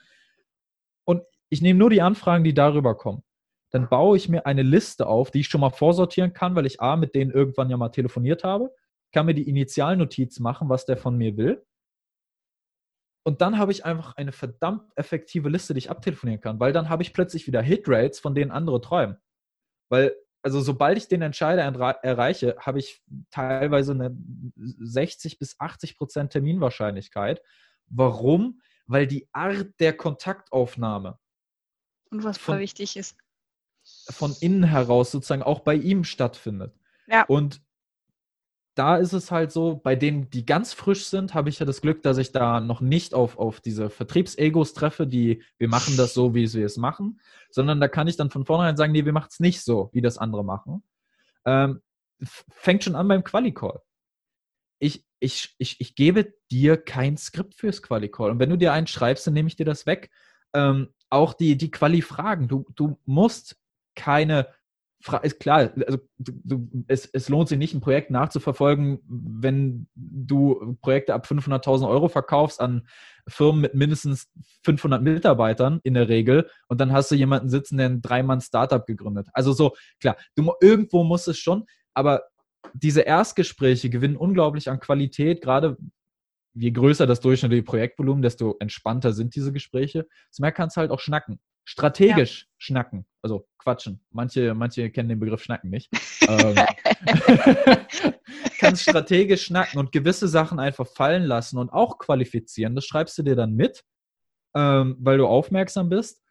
[1.04, 3.22] Und ich nehme nur die Anfragen, die darüber kommen.
[3.70, 6.80] Dann baue ich mir eine Liste auf, die ich schon mal vorsortieren kann, weil ich
[6.80, 8.72] A, mit denen irgendwann ja mal telefoniert habe,
[9.16, 11.64] kann mir die Initialnotiz machen, was der von mir will.
[13.24, 16.90] Und dann habe ich einfach eine verdammt effektive Liste, die ich abtelefonieren kann, weil dann
[16.90, 19.16] habe ich plötzlich wieder Hitrates, von denen andere träumen.
[19.88, 24.14] Weil also sobald ich den Entscheider erreiche, habe ich teilweise eine
[24.54, 27.40] 60 bis 80 Prozent Terminwahrscheinlichkeit.
[27.86, 28.60] Warum?
[28.84, 31.18] Weil die Art der Kontaktaufnahme
[32.10, 33.16] und was voll wichtig ist
[34.10, 36.78] von innen heraus sozusagen auch bei ihm stattfindet.
[37.06, 37.24] Ja.
[37.24, 37.62] Und
[38.76, 41.80] da ist es halt so, bei denen, die ganz frisch sind, habe ich ja das
[41.80, 46.12] Glück, dass ich da noch nicht auf, auf diese Vertriebsegos treffe, die wir machen das
[46.12, 47.18] so, wie wir es machen,
[47.50, 50.02] sondern da kann ich dann von vornherein sagen, nee, wir machen es nicht so, wie
[50.02, 50.82] das andere machen.
[51.46, 51.80] Ähm,
[52.50, 53.80] fängt schon an beim Quali-Call.
[54.78, 58.30] Ich, ich, ich, ich gebe dir kein Skript fürs Quali-Call.
[58.30, 60.10] Und wenn du dir einen schreibst, dann nehme ich dir das weg.
[60.52, 62.46] Ähm, auch die, die Quali-Fragen.
[62.46, 63.56] Du, du musst
[63.94, 64.48] keine
[65.22, 71.14] ist klar, also du, es, es lohnt sich nicht, ein Projekt nachzuverfolgen, wenn du Projekte
[71.14, 72.86] ab 500.000 Euro verkaufst an
[73.28, 74.30] Firmen mit mindestens
[74.64, 79.28] 500 Mitarbeitern in der Regel und dann hast du jemanden sitzen, der ein Dreimann-Startup gegründet.
[79.32, 82.22] Also so, klar, du, irgendwo muss es schon, aber
[82.74, 85.76] diese Erstgespräche gewinnen unglaublich an Qualität, gerade
[86.56, 90.08] je größer das durchschnittliche Projektvolumen, desto entspannter sind diese Gespräche.
[90.30, 91.40] Zum mehr kannst du halt auch schnacken.
[91.64, 92.46] Strategisch ja.
[92.58, 94.00] schnacken, also quatschen.
[94.10, 95.90] Manche, manche kennen den Begriff schnacken nicht.
[96.28, 96.54] ähm,
[98.58, 102.74] kannst strategisch schnacken und gewisse Sachen einfach fallen lassen und auch qualifizieren.
[102.74, 103.84] Das schreibst du dir dann mit,
[104.54, 106.22] ähm, weil du aufmerksam bist.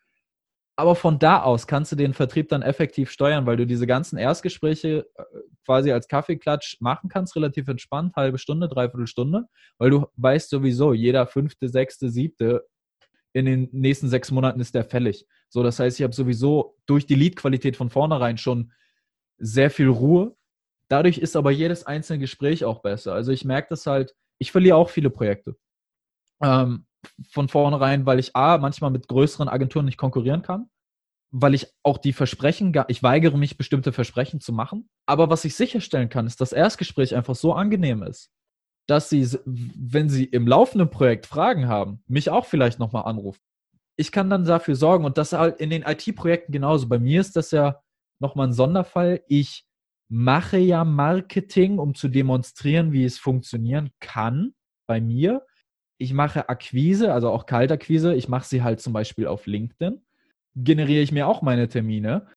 [0.77, 4.17] Aber von da aus kannst du den Vertrieb dann effektiv steuern, weil du diese ganzen
[4.17, 5.23] Erstgespräche äh,
[5.63, 9.45] quasi als Kaffeeklatsch machen kannst, relativ entspannt, halbe Stunde, dreiviertel Stunde,
[9.77, 12.65] weil du weißt sowieso, jeder fünfte, sechste, siebte
[13.31, 15.25] in den nächsten sechs Monaten ist der fällig.
[15.49, 18.71] So, das heißt, ich habe sowieso durch die Lead-Qualität von vornherein schon
[19.37, 20.35] sehr viel Ruhe.
[20.87, 23.13] Dadurch ist aber jedes einzelne Gespräch auch besser.
[23.13, 25.57] Also ich merke das halt, ich verliere auch viele Projekte.
[26.41, 26.85] Ähm,
[27.29, 30.69] von vornherein, weil ich A, manchmal mit größeren Agenturen nicht konkurrieren kann,
[31.31, 34.89] weil ich auch die Versprechen, ich weigere mich, bestimmte Versprechen zu machen.
[35.05, 38.31] Aber was ich sicherstellen kann, ist, dass das Erstgespräch einfach so angenehm ist,
[38.87, 43.41] dass sie, wenn sie im laufenden Projekt Fragen haben, mich auch vielleicht nochmal anrufen.
[43.97, 46.87] Ich kann dann dafür sorgen und das halt in den IT-Projekten genauso.
[46.87, 47.81] Bei mir ist das ja
[48.19, 49.23] nochmal ein Sonderfall.
[49.27, 49.65] Ich
[50.09, 54.53] mache ja Marketing, um zu demonstrieren, wie es funktionieren kann
[54.87, 55.45] bei mir.
[55.97, 58.13] Ich mache Akquise, also auch Kaltakquise.
[58.13, 60.01] Ich mache sie halt zum Beispiel auf LinkedIn.
[60.55, 62.27] Generiere ich mir auch meine Termine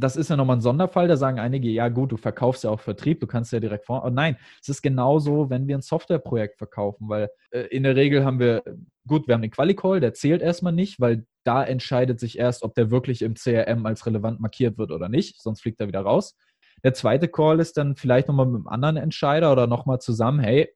[0.00, 2.80] das ist ja nochmal ein Sonderfall, da sagen einige, ja gut, du verkaufst ja auch
[2.80, 4.04] Vertrieb, du kannst ja direkt vor.
[4.04, 8.24] Oh nein, es ist genauso, wenn wir ein Softwareprojekt verkaufen, weil äh, in der Regel
[8.24, 8.62] haben wir,
[9.06, 12.74] gut, wir haben den Quali-Call, der zählt erstmal nicht, weil da entscheidet sich erst, ob
[12.74, 16.36] der wirklich im CRM als relevant markiert wird oder nicht, sonst fliegt er wieder raus.
[16.84, 20.72] Der zweite Call ist dann vielleicht nochmal mit einem anderen Entscheider oder nochmal zusammen, hey,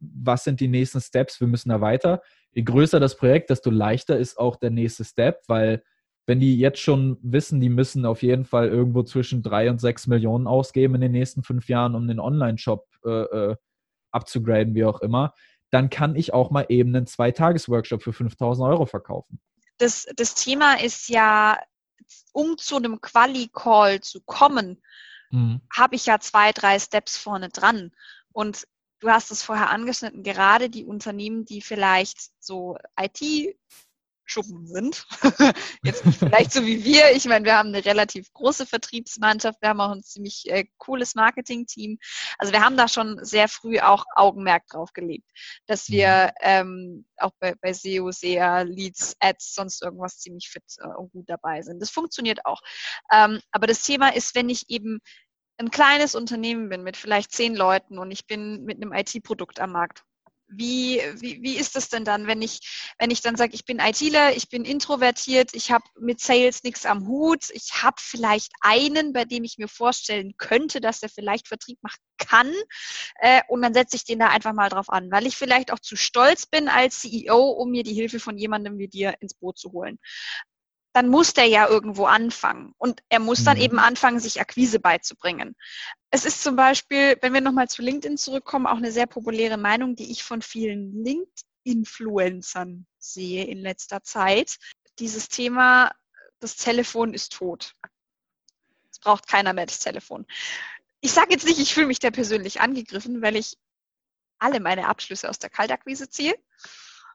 [0.00, 2.22] was sind die nächsten Steps, wir müssen da weiter.
[2.52, 5.82] Je größer das Projekt, desto leichter ist auch der nächste Step, weil
[6.26, 10.06] wenn die jetzt schon wissen, die müssen auf jeden Fall irgendwo zwischen drei und sechs
[10.06, 13.56] Millionen ausgeben in den nächsten fünf Jahren, um den Online-Shop äh, äh,
[14.10, 15.34] abzugraden, wie auch immer,
[15.70, 19.40] dann kann ich auch mal eben einen Zwei-Tages-Workshop für 5000 Euro verkaufen.
[19.78, 21.58] Das, das Thema ist ja,
[22.32, 24.82] um zu einem Quali-Call zu kommen,
[25.30, 25.60] mhm.
[25.74, 27.92] habe ich ja zwei, drei Steps vorne dran.
[28.32, 28.66] Und
[29.00, 33.56] du hast es vorher angeschnitten, gerade die Unternehmen, die vielleicht so IT
[34.26, 35.06] Schuppen sind.
[35.84, 37.12] Jetzt nicht vielleicht so wie wir.
[37.12, 39.62] Ich meine, wir haben eine relativ große Vertriebsmannschaft.
[39.62, 41.98] Wir haben auch ein ziemlich äh, cooles Marketing-Team.
[42.36, 45.30] Also wir haben da schon sehr früh auch Augenmerk drauf gelegt,
[45.66, 46.42] dass wir mhm.
[46.42, 51.28] ähm, auch bei, bei SEO, SEA, Leads, Ads, sonst irgendwas ziemlich fit äh, und gut
[51.28, 51.80] dabei sind.
[51.80, 52.60] Das funktioniert auch.
[53.12, 54.98] Ähm, aber das Thema ist, wenn ich eben
[55.58, 59.72] ein kleines Unternehmen bin mit vielleicht zehn Leuten und ich bin mit einem IT-Produkt am
[59.72, 60.02] Markt.
[60.48, 63.80] Wie, wie, wie ist das denn dann, wenn ich, wenn ich dann sage, ich bin
[63.80, 69.12] ITler, ich bin introvertiert, ich habe mit Sales nichts am Hut, ich habe vielleicht einen,
[69.12, 72.52] bei dem ich mir vorstellen könnte, dass er vielleicht Vertrieb machen kann
[73.18, 75.80] äh, und dann setze ich den da einfach mal drauf an, weil ich vielleicht auch
[75.80, 79.58] zu stolz bin als CEO, um mir die Hilfe von jemandem wie dir ins Boot
[79.58, 79.98] zu holen
[80.96, 82.72] dann muss der ja irgendwo anfangen.
[82.78, 83.64] Und er muss dann mhm.
[83.64, 85.54] eben anfangen, sich Akquise beizubringen.
[86.08, 89.94] Es ist zum Beispiel, wenn wir nochmal zu LinkedIn zurückkommen, auch eine sehr populäre Meinung,
[89.94, 94.56] die ich von vielen LinkedIn-Influencern sehe in letzter Zeit.
[94.98, 95.92] Dieses Thema,
[96.40, 97.74] das Telefon ist tot.
[98.90, 100.24] Es braucht keiner mehr das Telefon.
[101.02, 103.58] Ich sage jetzt nicht, ich fühle mich da persönlich angegriffen, weil ich
[104.38, 106.34] alle meine Abschlüsse aus der Kaltakquise ziehe.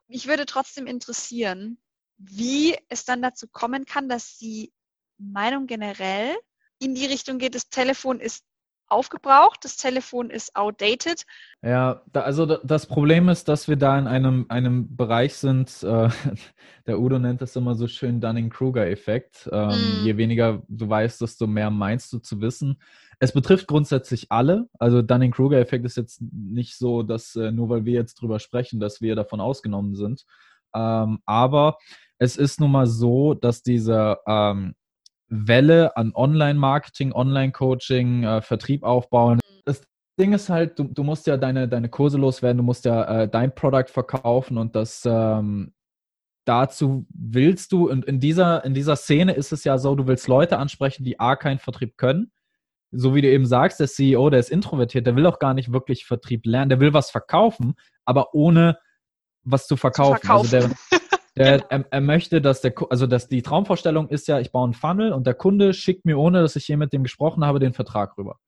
[0.06, 1.78] Mich würde trotzdem interessieren,
[2.18, 4.72] wie es dann dazu kommen kann, dass die
[5.18, 6.34] Meinung generell
[6.78, 8.44] in die Richtung geht, das Telefon ist
[8.92, 11.24] aufgebraucht, das Telefon ist outdated.
[11.62, 16.10] Ja, da, also das Problem ist, dass wir da in einem, einem Bereich sind, äh,
[16.86, 19.48] der Udo nennt das immer so schön Dunning-Kruger-Effekt.
[19.50, 20.04] Ähm, mm.
[20.04, 22.80] Je weniger du weißt, desto mehr meinst du zu wissen.
[23.18, 24.68] Es betrifft grundsätzlich alle.
[24.78, 29.00] Also Dunning-Kruger-Effekt ist jetzt nicht so, dass äh, nur weil wir jetzt drüber sprechen, dass
[29.00, 30.26] wir davon ausgenommen sind.
[30.74, 31.78] Ähm, aber
[32.18, 34.74] es ist nun mal so, dass diese ähm,
[35.28, 39.40] Welle an Online-Marketing, Online-Coaching, äh, Vertrieb aufbauen.
[39.64, 39.82] Das
[40.20, 43.28] Ding ist halt, du, du, musst ja deine, deine Kurse loswerden, du musst ja äh,
[43.28, 45.72] dein Produkt verkaufen und das ähm,
[46.44, 50.28] dazu willst du, und in dieser, in dieser Szene ist es ja so, du willst
[50.28, 52.32] Leute ansprechen, die A, keinen Vertrieb können.
[52.90, 55.72] So wie du eben sagst, der CEO, der ist introvertiert, der will auch gar nicht
[55.72, 58.76] wirklich Vertrieb lernen, der will was verkaufen, aber ohne
[59.44, 60.20] was zu verkaufen.
[60.20, 60.54] Zu verkaufen.
[60.54, 61.00] Also der,
[61.34, 61.66] Der, genau.
[61.70, 65.12] er, er, möchte, dass der, also dass die Traumvorstellung ist ja, ich baue einen Funnel
[65.12, 68.18] und der Kunde schickt mir, ohne dass ich je mit dem gesprochen habe, den Vertrag
[68.18, 68.38] rüber.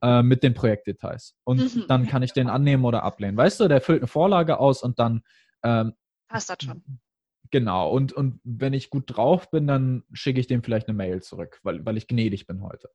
[0.00, 1.34] Äh, mit den Projektdetails.
[1.42, 1.84] Und mhm.
[1.88, 3.36] dann kann ich den annehmen oder ablehnen.
[3.36, 5.22] Weißt du, der füllt eine Vorlage aus und dann
[5.64, 5.94] ähm,
[6.28, 7.00] Passt das schon.
[7.50, 11.22] Genau, und, und wenn ich gut drauf bin, dann schicke ich dem vielleicht eine Mail
[11.22, 12.90] zurück, weil, weil ich gnädig bin heute.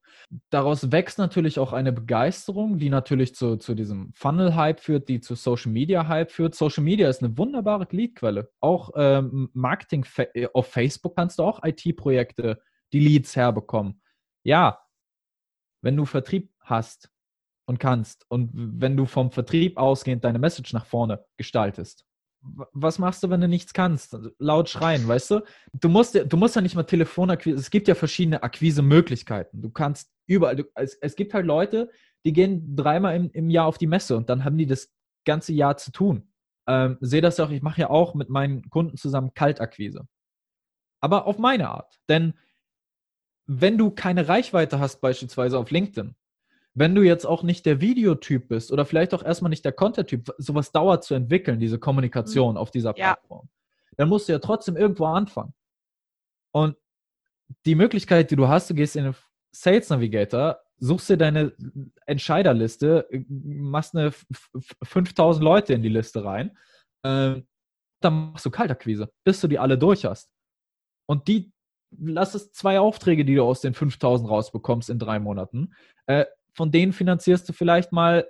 [0.50, 5.34] Daraus wächst natürlich auch eine Begeisterung, die natürlich zu, zu diesem Funnel-Hype führt, die zu
[5.34, 6.54] Social-Media-Hype führt.
[6.54, 8.50] Social Media ist eine wunderbare Leadquelle.
[8.60, 12.60] Auch ähm, Marketing äh, auf Facebook kannst du auch IT-Projekte,
[12.92, 14.02] die Leads herbekommen.
[14.44, 14.80] Ja,
[15.82, 17.10] wenn du Vertrieb hast
[17.66, 22.06] und kannst und wenn du vom Vertrieb ausgehend deine Message nach vorne gestaltest,
[22.72, 24.14] was machst du, wenn du nichts kannst?
[24.14, 25.40] Also laut schreien, weißt du?
[25.72, 29.62] Du musst, du musst ja nicht mal Telefonakquise, es gibt ja verschiedene Akquise-Möglichkeiten.
[29.62, 31.90] Du kannst überall, du, es, es, gibt halt Leute,
[32.24, 34.92] die gehen dreimal im, im Jahr auf die Messe und dann haben die das
[35.24, 36.28] ganze Jahr zu tun.
[36.66, 40.06] Ähm, sehe das auch, ich mache ja auch mit meinen Kunden zusammen Kaltakquise.
[41.00, 41.98] Aber auf meine Art.
[42.08, 42.34] Denn
[43.46, 46.14] wenn du keine Reichweite hast, beispielsweise auf LinkedIn,
[46.74, 50.34] wenn du jetzt auch nicht der Videotyp bist oder vielleicht auch erstmal nicht der Content-Typ,
[50.38, 52.58] sowas dauert zu entwickeln, diese Kommunikation mhm.
[52.58, 53.94] auf dieser Plattform, ja.
[53.96, 55.54] dann musst du ja trotzdem irgendwo anfangen.
[56.52, 56.76] Und
[57.64, 59.14] die Möglichkeit, die du hast, du gehst in den
[59.52, 61.52] Sales Navigator, suchst dir deine
[62.06, 64.12] Entscheiderliste, machst eine
[64.82, 66.56] 5000 Leute in die Liste rein,
[67.02, 67.40] äh,
[68.00, 70.30] dann machst du Kaltakquise, bis du die alle durch hast.
[71.06, 71.52] Und die,
[71.90, 75.74] lass es zwei Aufträge, die du aus den 5000 rausbekommst in drei Monaten,
[76.06, 78.28] äh, von denen finanzierst du vielleicht mal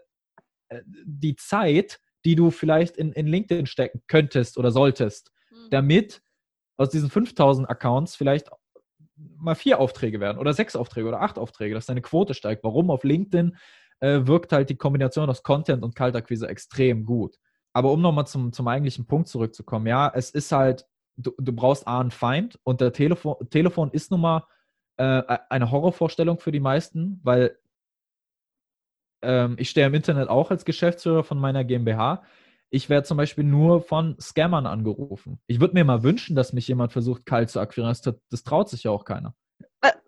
[0.68, 5.70] äh, die Zeit, die du vielleicht in, in LinkedIn stecken könntest oder solltest, mhm.
[5.70, 6.22] damit
[6.76, 8.48] aus diesen 5000 Accounts vielleicht
[9.16, 12.64] mal vier Aufträge werden oder sechs Aufträge oder acht Aufträge, dass deine Quote steigt.
[12.64, 12.90] Warum?
[12.90, 13.56] Auf LinkedIn
[14.00, 17.36] äh, wirkt halt die Kombination aus Content und Kaltakquise extrem gut.
[17.72, 21.86] Aber um nochmal zum, zum eigentlichen Punkt zurückzukommen, ja, es ist halt, du, du brauchst
[21.86, 24.46] A, einen Feind und der Telefon, Telefon ist nun mal
[24.96, 27.56] äh, eine Horrorvorstellung für die meisten, weil
[29.24, 32.22] ähm, ich stehe im Internet auch als Geschäftsführer von meiner GmbH.
[32.70, 35.40] Ich werde zum Beispiel nur von Scammern angerufen.
[35.46, 37.96] Ich würde mir mal wünschen, dass mich jemand versucht, kalt zu akquirieren.
[38.02, 39.34] Das, das traut sich ja auch keiner.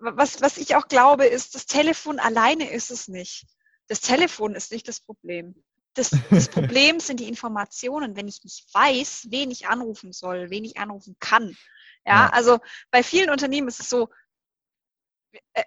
[0.01, 3.47] Was, was ich auch glaube, ist, das Telefon alleine ist es nicht.
[3.89, 5.55] Das Telefon ist nicht das Problem.
[5.95, 10.65] Das, das Problem sind die Informationen, wenn ich nicht weiß, wen ich anrufen soll, wen
[10.65, 11.57] ich anrufen kann.
[12.05, 12.31] Ja, ja.
[12.31, 12.59] also
[12.91, 14.09] bei vielen Unternehmen ist es so,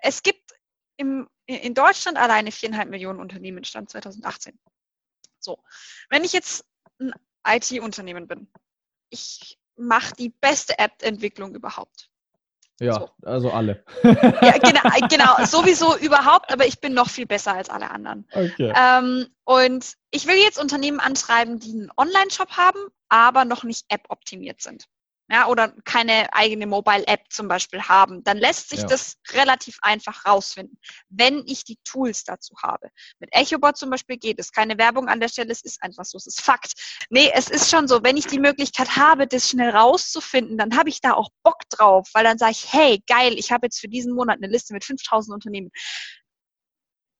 [0.01, 0.53] es gibt
[0.97, 4.59] im in Deutschland alleine viereinhalb Millionen Unternehmen, Stand 2018.
[5.39, 5.63] So,
[6.09, 6.65] wenn ich jetzt
[6.99, 7.13] ein
[7.47, 8.51] IT-Unternehmen bin,
[9.09, 12.09] ich mache die beste App-Entwicklung überhaupt.
[12.79, 13.09] Ja, so.
[13.23, 13.83] also alle.
[14.03, 18.25] ja, genau, genau, sowieso überhaupt, aber ich bin noch viel besser als alle anderen.
[18.31, 18.73] Okay.
[18.75, 24.62] Ähm, und ich will jetzt Unternehmen antreiben, die einen Online-Shop haben, aber noch nicht App-optimiert
[24.62, 24.88] sind
[25.31, 28.87] ja, oder keine eigene Mobile-App zum Beispiel haben, dann lässt sich ja.
[28.87, 32.89] das relativ einfach rausfinden, wenn ich die Tools dazu habe.
[33.19, 34.51] Mit EchoBot zum Beispiel geht es.
[34.51, 36.73] Keine Werbung an der Stelle, es ist einfach so, es ist Fakt.
[37.09, 40.89] Nee, es ist schon so, wenn ich die Möglichkeit habe, das schnell rauszufinden, dann habe
[40.89, 43.87] ich da auch Bock drauf, weil dann sage ich, hey, geil, ich habe jetzt für
[43.87, 45.69] diesen Monat eine Liste mit 5000 Unternehmen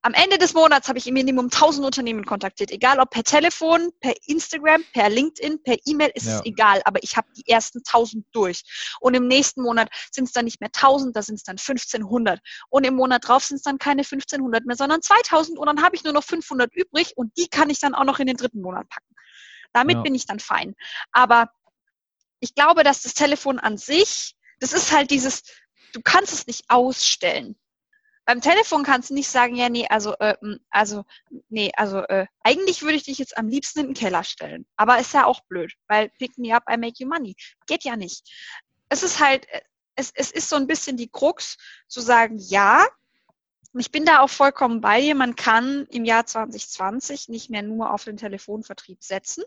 [0.02, 3.92] am Ende des Monats habe ich im Minimum 1000 Unternehmen kontaktiert, egal ob per Telefon,
[4.00, 6.38] per Instagram, per LinkedIn, per E-Mail, ist ja.
[6.38, 8.64] es egal, aber ich habe die ersten 1000 durch.
[9.02, 12.40] Und im nächsten Monat sind es dann nicht mehr 1000, da sind es dann 1500.
[12.70, 15.96] Und im Monat drauf sind es dann keine 1500 mehr, sondern 2000 und dann habe
[15.96, 18.62] ich nur noch 500 übrig und die kann ich dann auch noch in den dritten
[18.62, 19.14] Monat packen.
[19.74, 20.02] Damit ja.
[20.02, 20.76] bin ich dann fein.
[21.12, 21.52] Aber
[22.40, 25.44] ich glaube, dass das Telefon an sich, das ist halt dieses,
[25.94, 27.58] du kannst es nicht ausstellen.
[28.30, 30.36] Beim Telefon kannst du nicht sagen, ja, nee, also, äh,
[30.70, 31.04] also,
[31.50, 34.68] nee, also, äh, eigentlich würde ich dich jetzt am liebsten in den Keller stellen.
[34.76, 37.36] Aber ist ja auch blöd, weil pick me up, I make you money.
[37.66, 38.30] Geht ja nicht.
[38.88, 39.62] Es ist halt, äh,
[39.96, 42.86] es, es ist so ein bisschen die Krux, zu sagen, ja,
[43.74, 45.16] ich bin da auch vollkommen bei dir.
[45.16, 49.44] Man kann im Jahr 2020 nicht mehr nur auf den Telefonvertrieb setzen.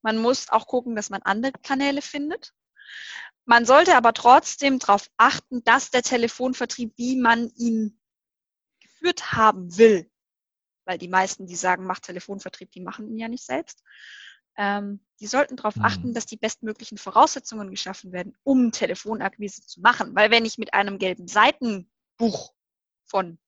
[0.00, 2.54] Man muss auch gucken, dass man andere Kanäle findet.
[3.46, 8.00] Man sollte aber trotzdem darauf achten, dass der Telefonvertrieb, wie man ihn
[8.80, 10.10] geführt haben will,
[10.86, 13.82] weil die meisten, die sagen, macht Telefonvertrieb, die machen ihn ja nicht selbst,
[14.56, 15.84] ähm, die sollten darauf mhm.
[15.84, 20.14] achten, dass die bestmöglichen Voraussetzungen geschaffen werden, um Telefonakquise zu machen.
[20.14, 22.54] Weil wenn ich mit einem gelben Seitenbuch
[23.04, 23.38] von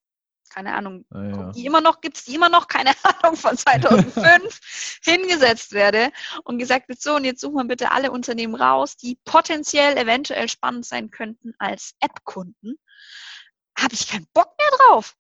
[0.49, 1.53] keine Ahnung, ah, ja.
[1.53, 6.11] die immer noch, gibt es die immer noch, keine Ahnung, von 2005 hingesetzt werde
[6.45, 10.49] und gesagt wird, so, und jetzt suchen wir bitte alle Unternehmen raus, die potenziell eventuell
[10.49, 12.77] spannend sein könnten als App-Kunden,
[13.79, 15.15] habe ich keinen Bock mehr drauf.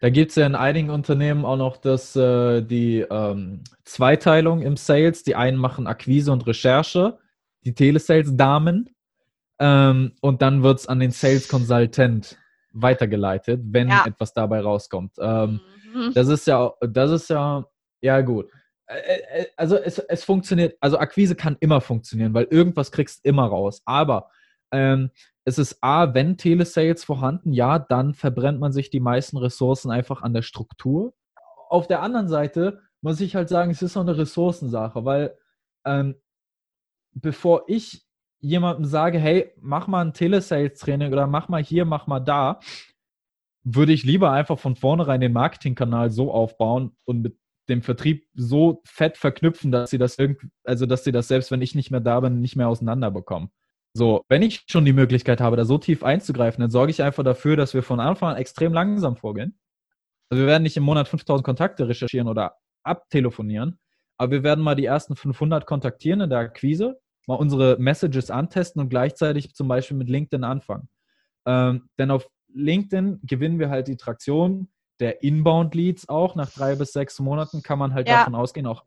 [0.00, 4.76] Da gibt es ja in einigen Unternehmen auch noch das, äh, die ähm, Zweiteilung im
[4.76, 5.22] Sales.
[5.22, 7.20] Die einen machen Akquise und Recherche
[7.64, 8.90] die Telesales-Damen
[9.58, 12.38] ähm, und dann wird es an den Sales Consultant
[12.72, 14.04] weitergeleitet, wenn ja.
[14.06, 15.12] etwas dabei rauskommt.
[15.18, 15.60] Ähm,
[15.94, 16.12] mhm.
[16.14, 17.64] Das ist ja, das ist ja,
[18.00, 18.48] ja gut.
[19.56, 23.80] Also es, es funktioniert, also Akquise kann immer funktionieren, weil irgendwas kriegst immer raus.
[23.86, 24.28] Aber
[24.70, 25.10] ähm,
[25.44, 30.22] es ist A, wenn Telesales vorhanden, ja, dann verbrennt man sich die meisten Ressourcen einfach
[30.22, 31.14] an der Struktur.
[31.68, 35.36] Auf der anderen Seite muss ich halt sagen, es ist auch eine Ressourcensache, weil
[35.84, 36.16] ähm,
[37.12, 38.06] bevor ich
[38.42, 42.60] jemandem sage, hey, mach mal ein Telesales-Training oder mach mal hier, mach mal da,
[43.64, 48.82] würde ich lieber einfach von vornherein den Marketingkanal so aufbauen und mit dem Vertrieb so
[48.84, 52.00] fett verknüpfen, dass sie das irgendwie, also dass sie das selbst, wenn ich nicht mehr
[52.00, 53.50] da bin, nicht mehr auseinanderbekommen.
[53.94, 57.22] So, wenn ich schon die Möglichkeit habe, da so tief einzugreifen, dann sorge ich einfach
[57.22, 59.58] dafür, dass wir von Anfang an extrem langsam vorgehen.
[60.30, 63.78] Also wir werden nicht im Monat 5000 Kontakte recherchieren oder abtelefonieren,
[64.16, 68.80] aber wir werden mal die ersten 500 kontaktieren in der Akquise, mal unsere Messages antesten
[68.80, 70.88] und gleichzeitig zum Beispiel mit LinkedIn anfangen.
[71.46, 74.68] Ähm, denn auf LinkedIn gewinnen wir halt die Traktion
[75.00, 76.36] der Inbound-Leads auch.
[76.36, 78.18] Nach drei bis sechs Monaten kann man halt ja.
[78.18, 78.84] davon ausgehen, auch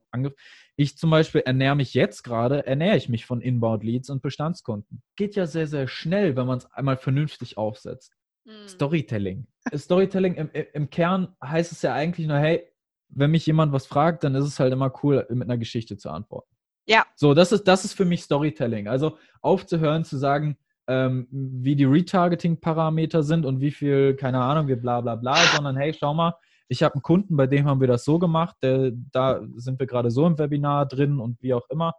[0.77, 5.01] ich zum Beispiel ernähre mich jetzt gerade, ernähre ich mich von Inbound-Leads und Bestandskunden.
[5.15, 8.13] Geht ja sehr, sehr schnell, wenn man es einmal vernünftig aufsetzt.
[8.45, 8.67] Mhm.
[8.67, 9.47] Storytelling.
[9.73, 12.63] Storytelling im, im Kern heißt es ja eigentlich nur, hey,
[13.09, 16.09] wenn mich jemand was fragt, dann ist es halt immer cool, mit einer Geschichte zu
[16.09, 16.54] antworten.
[16.85, 17.05] Ja.
[17.15, 18.87] So, das ist, das ist für mich Storytelling.
[18.87, 24.79] Also aufzuhören zu sagen, ähm, wie die Retargeting-Parameter sind und wie viel, keine Ahnung, wir
[24.79, 26.35] bla bla bla, sondern hey, schau mal,
[26.67, 29.87] ich habe einen Kunden, bei dem haben wir das so gemacht, der, da sind wir
[29.87, 31.93] gerade so im Webinar drin und wie auch immer.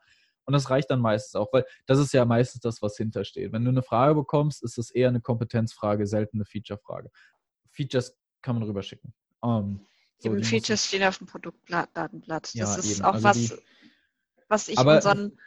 [0.44, 3.52] Und das reicht dann meistens auch, weil das ist ja meistens das, was hintersteht.
[3.52, 7.10] Wenn du eine Frage bekommst, ist das eher eine Kompetenzfrage, selten eine Feature-Frage.
[7.72, 9.12] Features kann man rüberschicken.
[9.40, 9.80] Um,
[10.18, 12.44] so, Features stehen auf dem Produktdatenblatt.
[12.44, 13.04] Das ja, ist eben.
[13.04, 13.52] auch also was, die,
[14.48, 15.38] was ich aber, unseren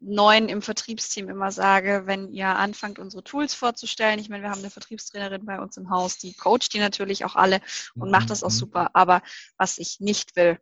[0.00, 4.18] Neuen im Vertriebsteam immer sage, wenn ihr anfangt, unsere Tools vorzustellen.
[4.18, 7.36] Ich meine, wir haben eine Vertriebstrainerin bei uns im Haus, die coacht die natürlich auch
[7.36, 7.60] alle
[7.94, 8.54] und macht das auch mhm.
[8.54, 8.90] super.
[8.94, 9.22] Aber
[9.56, 10.58] was ich nicht will,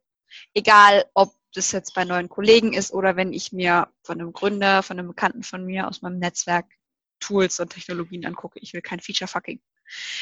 [0.54, 4.82] egal ob das jetzt bei neuen Kollegen ist oder wenn ich mir von einem Gründer,
[4.82, 6.66] von einem Bekannten von mir aus meinem Netzwerk
[7.20, 9.60] Tools und Technologien angucke, ich will kein Feature-Fucking.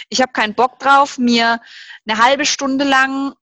[0.09, 1.61] Ich habe keinen Bock drauf, mir
[2.07, 3.35] eine halbe Stunde lang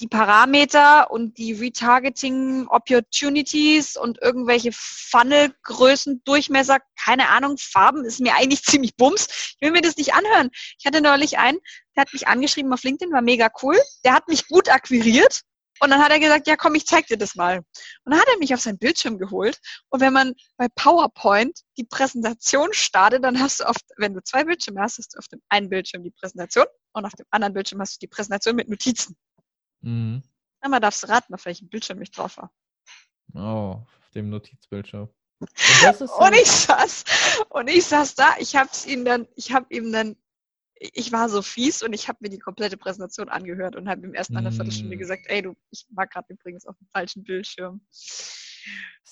[0.00, 8.34] die Parameter und die Retargeting Opportunities und irgendwelche Funnelgrößen, Durchmesser, keine Ahnung, Farben ist mir
[8.34, 9.28] eigentlich ziemlich bums.
[9.28, 10.50] Ich will mir das nicht anhören.
[10.78, 11.58] Ich hatte neulich einen,
[11.96, 13.78] der hat mich angeschrieben auf LinkedIn, war mega cool.
[14.04, 15.42] Der hat mich gut akquiriert.
[15.80, 17.58] Und dann hat er gesagt, ja komm, ich zeig dir das mal.
[17.58, 19.58] Und dann hat er mich auf seinen Bildschirm geholt.
[19.90, 24.44] Und wenn man bei PowerPoint die Präsentation startet, dann hast du oft, wenn du zwei
[24.44, 27.80] Bildschirme hast, hast du auf dem einen Bildschirm die Präsentation und auf dem anderen Bildschirm
[27.80, 29.16] hast du die Präsentation mit Notizen.
[29.84, 30.22] Mhm.
[30.60, 32.50] Einmal darfst du raten, auf welchem Bildschirm ich drauf war.
[33.34, 35.08] Oh, auf dem Notizbildschirm.
[35.40, 35.50] Und,
[36.18, 37.04] und ich saß,
[37.50, 40.16] und ich saß da, ich hab's ihm dann, ich hab ihm dann,
[40.74, 44.14] ich war so fies und ich habe mir die komplette Präsentation angehört und habe ihm
[44.14, 44.98] erst nach einer Viertelstunde mm.
[44.98, 47.80] gesagt, ey du, ich war gerade übrigens auf dem falschen Bildschirm.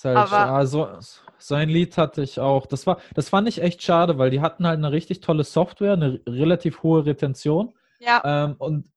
[0.03, 0.99] Halt, Aber, ja, so,
[1.39, 2.67] so ein Lied hatte ich auch.
[2.67, 5.93] Das war, das fand ich echt schade, weil die hatten halt eine richtig tolle Software,
[5.93, 7.77] eine relativ hohe Retention.
[8.01, 8.23] Ja.
[8.25, 8.91] Ähm, und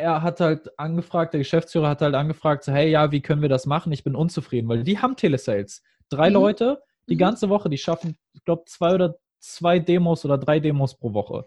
[0.00, 3.48] er hat halt angefragt, der Geschäftsführer hat halt angefragt, so, hey, ja, wie können wir
[3.48, 3.92] das machen?
[3.92, 5.82] Ich bin unzufrieden, weil die haben Telesales.
[6.08, 6.34] Drei mhm.
[6.34, 7.20] Leute, die mhm.
[7.20, 11.46] ganze Woche, die schaffen, ich glaube, zwei oder zwei Demos oder drei Demos pro Woche.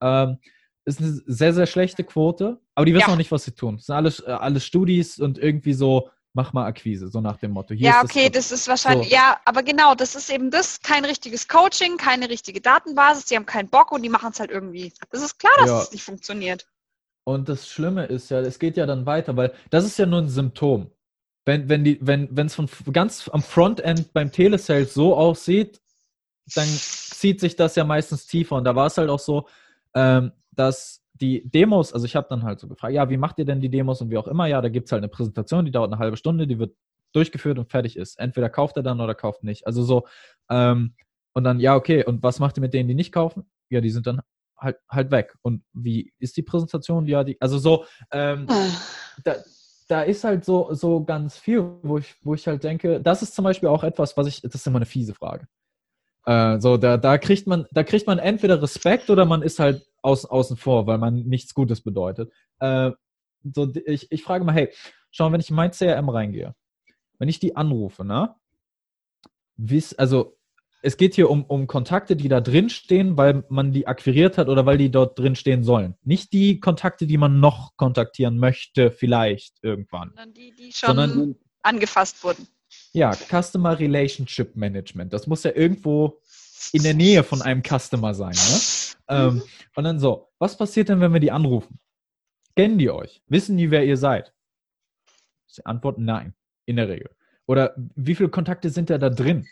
[0.00, 0.38] Ähm,
[0.84, 3.12] ist eine sehr, sehr schlechte Quote, aber die wissen ja.
[3.12, 3.76] auch nicht, was sie tun.
[3.76, 7.52] Das sind alles, äh, alles Studis und irgendwie so, mach mal Akquise, so nach dem
[7.52, 7.74] Motto.
[7.74, 9.14] Hier ja, okay, das, das, ist wahrscheinlich, so.
[9.14, 13.46] ja, aber genau, das ist eben das, kein richtiges Coaching, keine richtige Datenbasis, die haben
[13.46, 14.92] keinen Bock und die machen es halt irgendwie.
[15.10, 15.92] Das ist klar, dass es ja.
[15.92, 16.66] nicht funktioniert.
[17.30, 20.20] Und das Schlimme ist ja, es geht ja dann weiter, weil das ist ja nur
[20.20, 20.90] ein Symptom.
[21.44, 25.80] Wenn, wenn die, wenn, es von ganz am Frontend beim Telesales so aussieht,
[26.54, 28.56] dann zieht sich das ja meistens tiefer.
[28.56, 29.46] Und da war es halt auch so,
[29.94, 33.44] ähm, dass die Demos, also ich habe dann halt so gefragt, ja, wie macht ihr
[33.44, 35.70] denn die Demos und wie auch immer, ja, da gibt es halt eine Präsentation, die
[35.70, 36.74] dauert eine halbe Stunde, die wird
[37.12, 38.18] durchgeführt und fertig ist.
[38.18, 39.66] Entweder kauft er dann oder kauft nicht.
[39.66, 40.06] Also so,
[40.48, 40.94] ähm,
[41.32, 43.44] und dann, ja, okay, und was macht ihr mit denen, die nicht kaufen?
[43.68, 44.20] Ja, die sind dann
[44.60, 45.34] halt, halt weg.
[45.42, 47.06] Und wie ist die Präsentation?
[47.06, 48.68] Ja, die, also so, ähm, ah.
[49.24, 49.36] da,
[49.88, 53.34] da ist halt so, so ganz viel, wo ich, wo ich halt denke, das ist
[53.34, 55.46] zum Beispiel auch etwas, was ich, das ist immer eine fiese Frage.
[56.26, 59.86] Äh, so, da, da kriegt man, da kriegt man entweder Respekt oder man ist halt
[60.02, 62.32] aus, außen vor, weil man nichts Gutes bedeutet.
[62.60, 62.92] Äh,
[63.42, 64.72] so, ich, ich frage mal, hey,
[65.10, 66.54] schau, wenn ich in mein CRM reingehe,
[67.18, 68.34] wenn ich die anrufe, ne?
[69.56, 70.36] Wiss, also
[70.82, 74.48] es geht hier um, um Kontakte, die da drin stehen, weil man die akquiriert hat
[74.48, 75.94] oder weil die dort drin stehen sollen.
[76.02, 80.08] Nicht die Kontakte, die man noch kontaktieren möchte, vielleicht irgendwann.
[80.10, 82.46] Sondern die, die schon Sondern, angefasst wurden.
[82.92, 85.12] Ja, Customer Relationship Management.
[85.12, 86.20] Das muss ja irgendwo
[86.72, 88.32] in der Nähe von einem Customer sein.
[88.32, 88.60] Ne?
[89.08, 89.42] Ähm, mhm.
[89.74, 91.78] und dann so, was passiert denn, wenn wir die anrufen?
[92.56, 93.22] Kennen die euch?
[93.26, 94.32] Wissen die, wer ihr seid?
[95.56, 97.10] Die Antwort nein, in der Regel.
[97.46, 99.46] Oder wie viele Kontakte sind da da drin?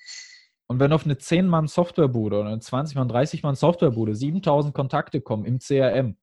[0.68, 6.16] Und wenn auf eine 10-Mann-Softwarebude oder eine 20-Mann, 30-Mann-Softwarebude 7000 Kontakte kommen im CRM,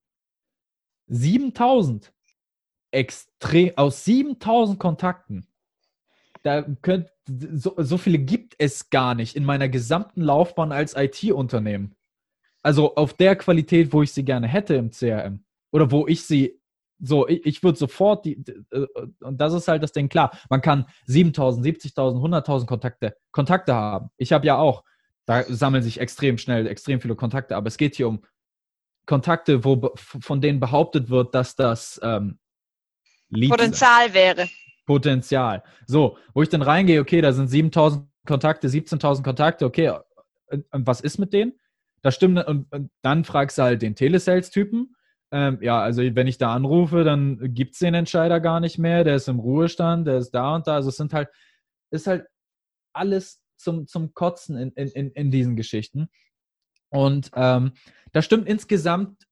[1.08, 2.14] 7000
[2.92, 5.48] extrem, aus 7000 Kontakten,
[6.44, 11.96] da könnt, so, so viele gibt es gar nicht in meiner gesamten Laufbahn als IT-Unternehmen.
[12.62, 15.44] Also auf der Qualität, wo ich sie gerne hätte im CRM.
[15.72, 16.62] Oder wo ich sie
[17.00, 18.88] so, ich, ich würde sofort die, äh,
[19.22, 24.10] und das ist halt das Ding, klar, man kann 7000, 70.000, 100.000 Kontakte, Kontakte haben.
[24.18, 24.84] Ich habe ja auch,
[25.26, 28.24] da sammeln sich extrem schnell extrem viele Kontakte, aber es geht hier um
[29.06, 32.40] Kontakte, wo von denen behauptet wird, dass das ähm,
[33.50, 34.48] Potenzial wäre.
[34.86, 35.64] Potenzial.
[35.88, 39.94] So, wo ich dann reingehe, okay, da sind 7000 Kontakte, 17.000 Kontakte, okay,
[40.48, 41.54] und, und, was ist mit denen?
[42.02, 44.96] Da stimmt, und, und dann fragst du halt den Telesales-Typen.
[45.32, 49.04] Ähm, ja, also wenn ich da anrufe, dann gibt es den Entscheider gar nicht mehr,
[49.04, 50.76] der ist im Ruhestand, der ist da und da.
[50.76, 51.30] Also es sind halt,
[51.92, 52.26] ist halt
[52.94, 56.10] alles zum, zum Kotzen in, in, in diesen Geschichten.
[56.90, 57.74] Und ähm,
[58.14, 59.26] da stimmt insgesamt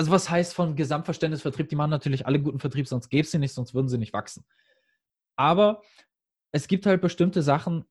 [0.00, 1.68] also was heißt von Gesamtverständnis Vertrieb?
[1.68, 4.14] Die machen natürlich alle guten Vertrieb, sonst gäbe es sie nicht, sonst würden sie nicht
[4.14, 4.46] wachsen.
[5.36, 5.82] Aber
[6.52, 7.84] es gibt halt bestimmte Sachen,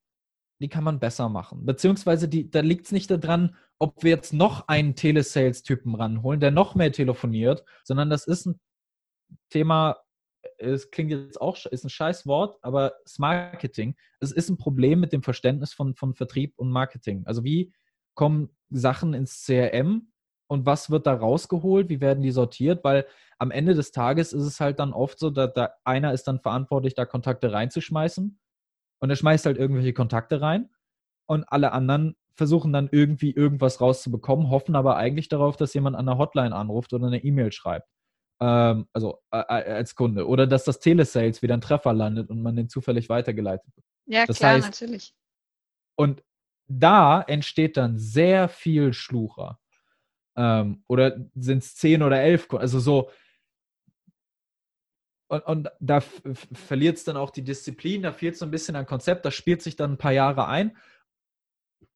[0.59, 1.65] die kann man besser machen.
[1.65, 6.51] Beziehungsweise die, da liegt es nicht daran, ob wir jetzt noch einen Telesales-Typen ranholen, der
[6.51, 8.59] noch mehr telefoniert, sondern das ist ein
[9.49, 9.97] Thema,
[10.57, 14.99] es klingt jetzt auch, ist ein scheiß Wort, aber das Marketing, es ist ein Problem
[14.99, 17.25] mit dem Verständnis von, von Vertrieb und Marketing.
[17.25, 17.73] Also wie
[18.15, 20.11] kommen Sachen ins CRM,
[20.51, 23.05] und was wird da rausgeholt, wie werden die sortiert, weil
[23.37, 26.39] am Ende des Tages ist es halt dann oft so, dass da einer ist dann
[26.39, 28.39] verantwortlich, da Kontakte reinzuschmeißen
[28.99, 30.69] und er schmeißt halt irgendwelche Kontakte rein
[31.25, 36.05] und alle anderen versuchen dann irgendwie irgendwas rauszubekommen, hoffen aber eigentlich darauf, dass jemand an
[36.05, 37.89] der Hotline anruft oder eine E-Mail schreibt.
[38.39, 40.25] Ähm, also äh, als Kunde.
[40.25, 43.85] Oder dass das Telesales wieder ein Treffer landet und man den zufällig weitergeleitet wird.
[44.05, 45.13] Ja, das klar, heißt, natürlich.
[45.95, 46.23] Und
[46.67, 49.59] da entsteht dann sehr viel Schlucher.
[50.37, 52.47] Ähm, oder sind es zehn oder elf?
[52.53, 53.09] Also so.
[55.29, 58.87] Und, und da verliert es dann auch die Disziplin, da fehlt so ein bisschen ein
[58.87, 60.75] Konzept, das spielt sich dann ein paar Jahre ein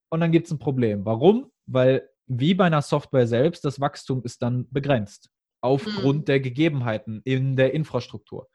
[0.10, 1.04] und dann gibt es ein Problem.
[1.04, 1.52] Warum?
[1.66, 5.30] Weil wie bei einer Software selbst, das Wachstum ist dann begrenzt
[5.62, 6.26] aufgrund mhm.
[6.26, 8.48] der Gegebenheiten in der Infrastruktur.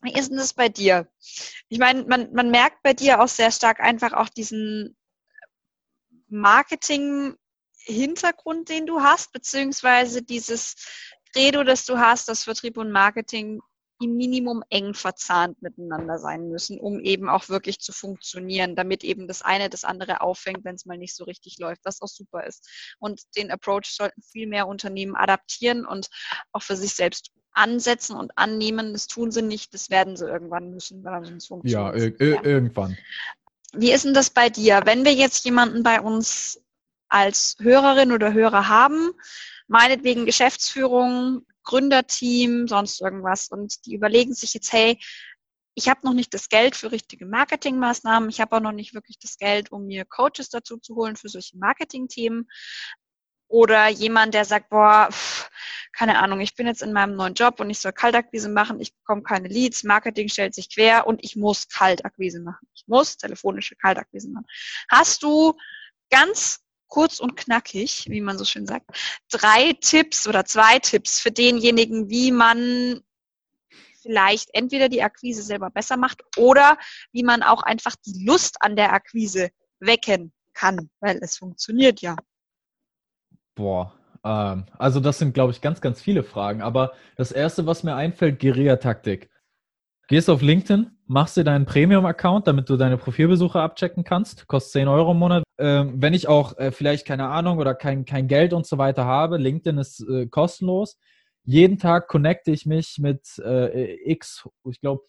[0.00, 1.08] Wie ist denn das bei dir?
[1.68, 4.96] Ich meine, man, man merkt bei dir auch sehr stark einfach auch diesen
[6.28, 7.34] Marketing
[7.78, 10.74] Hintergrund, den du hast, beziehungsweise dieses
[11.32, 13.60] Credo, das du hast, dass Vertrieb und Marketing
[14.00, 19.26] im Minimum eng verzahnt miteinander sein müssen, um eben auch wirklich zu funktionieren, damit eben
[19.26, 22.44] das eine das andere auffängt, wenn es mal nicht so richtig läuft, was auch super
[22.44, 22.68] ist.
[22.98, 26.08] Und den Approach sollten viel mehr Unternehmen adaptieren und
[26.52, 28.92] auch für sich selbst ansetzen und annehmen.
[28.92, 32.20] Das tun sie nicht, das werden sie irgendwann müssen, weil sonst funktioniert.
[32.20, 32.98] Ja, ja, irgendwann.
[33.72, 34.82] Wie ist denn das bei dir?
[34.84, 36.60] Wenn wir jetzt jemanden bei uns
[37.08, 39.12] als Hörerin oder Hörer haben,
[39.68, 43.48] meinetwegen Geschäftsführung, Gründerteam, sonst irgendwas.
[43.48, 44.98] Und die überlegen sich jetzt, hey,
[45.74, 49.18] ich habe noch nicht das Geld für richtige Marketingmaßnahmen, ich habe auch noch nicht wirklich
[49.18, 52.48] das Geld, um mir Coaches dazu zu holen für solche Marketingthemen.
[53.48, 55.50] Oder jemand, der sagt, boah, pff,
[55.92, 58.94] keine Ahnung, ich bin jetzt in meinem neuen Job und ich soll Kaltakquise machen, ich
[58.96, 62.66] bekomme keine Leads, Marketing stellt sich quer und ich muss Kaltakquise machen.
[62.74, 64.46] Ich muss telefonische Kaltakquise machen.
[64.90, 65.54] Hast du
[66.10, 68.86] ganz kurz und knackig, wie man so schön sagt,
[69.30, 73.00] drei Tipps oder zwei Tipps für denjenigen, wie man
[74.02, 76.78] vielleicht entweder die Akquise selber besser macht oder
[77.12, 82.16] wie man auch einfach die Lust an der Akquise wecken kann, weil es funktioniert ja.
[83.54, 86.62] Boah, ähm, also das sind, glaube ich, ganz, ganz viele Fragen.
[86.62, 89.30] Aber das Erste, was mir einfällt, Guerilla-Taktik.
[90.08, 94.46] Gehst auf LinkedIn, machst dir deinen Premium-Account, damit du deine Profilbesucher abchecken kannst.
[94.46, 95.42] Kostet 10 Euro im Monat.
[95.58, 99.04] Ähm, wenn ich auch äh, vielleicht keine Ahnung oder kein, kein Geld und so weiter
[99.04, 100.98] habe, LinkedIn ist äh, kostenlos.
[101.44, 105.02] Jeden Tag connecte ich mich mit äh, X, ich glaube,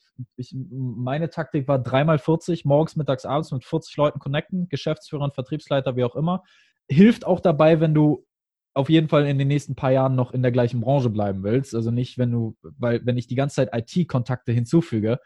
[0.72, 6.04] meine Taktik war dreimal 40, morgens, mittags, abends mit 40 Leuten connecten, Geschäftsführern, Vertriebsleiter, wie
[6.04, 6.44] auch immer.
[6.90, 8.26] Hilft auch dabei, wenn du
[8.74, 11.74] auf jeden Fall in den nächsten paar Jahren noch in der gleichen Branche bleiben willst.
[11.74, 15.20] Also nicht, wenn du, weil wenn ich die ganze Zeit IT-Kontakte hinzufüge,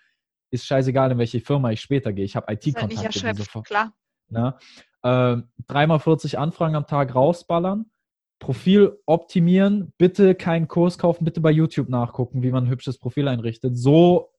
[0.52, 2.26] ist scheißegal, in welche Firma ich später gehe.
[2.26, 2.96] Ich habe IT-Kontakte.
[3.56, 3.94] Halt klar.
[4.30, 4.58] Ne?
[5.04, 5.38] Äh,
[5.68, 7.86] dreimal 40 Anfragen am Tag rausballern.
[8.40, 13.28] Profil optimieren, bitte keinen Kurs kaufen, bitte bei YouTube nachgucken, wie man ein hübsches Profil
[13.28, 13.78] einrichtet.
[13.78, 14.32] So,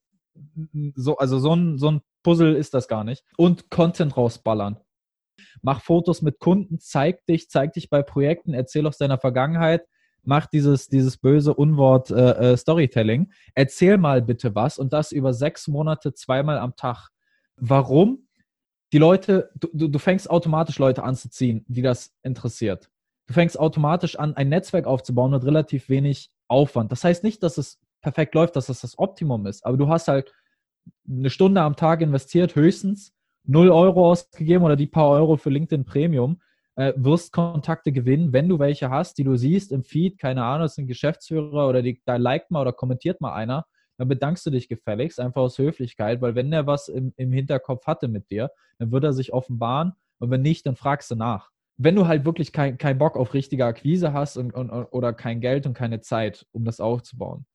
[0.95, 3.23] so also so ein, so ein Puzzle ist das gar nicht.
[3.37, 4.77] Und Content rausballern.
[5.61, 9.87] Mach Fotos mit Kunden, zeig dich, zeig dich bei Projekten, erzähl aus deiner Vergangenheit,
[10.23, 13.31] mach dieses, dieses böse Unwort äh, äh, Storytelling.
[13.55, 17.09] Erzähl mal bitte was und das über sechs Monate zweimal am Tag.
[17.55, 18.27] Warum?
[18.93, 22.91] Die Leute, du, du fängst automatisch Leute anzuziehen, die das interessiert.
[23.25, 26.91] Du fängst automatisch an, ein Netzwerk aufzubauen mit relativ wenig Aufwand.
[26.91, 30.09] Das heißt nicht, dass es perfekt läuft, dass das das Optimum ist, aber du hast
[30.09, 30.31] halt
[31.09, 33.15] eine Stunde am Tag investiert, höchstens
[33.45, 36.39] 0 Euro ausgegeben oder die paar Euro für LinkedIn Premium,
[36.75, 40.65] äh, wirst Kontakte gewinnen, wenn du welche hast, die du siehst im Feed, keine Ahnung,
[40.65, 43.65] das sind Geschäftsführer oder die, da liked mal oder kommentiert mal einer,
[43.97, 47.85] dann bedankst du dich gefälligst, einfach aus Höflichkeit, weil wenn der was im, im Hinterkopf
[47.85, 51.51] hatte mit dir, dann wird er sich offenbaren und wenn nicht, dann fragst du nach.
[51.77, 55.41] Wenn du halt wirklich keinen kein Bock auf richtige Akquise hast und, und, oder kein
[55.41, 57.45] Geld und keine Zeit, um das aufzubauen,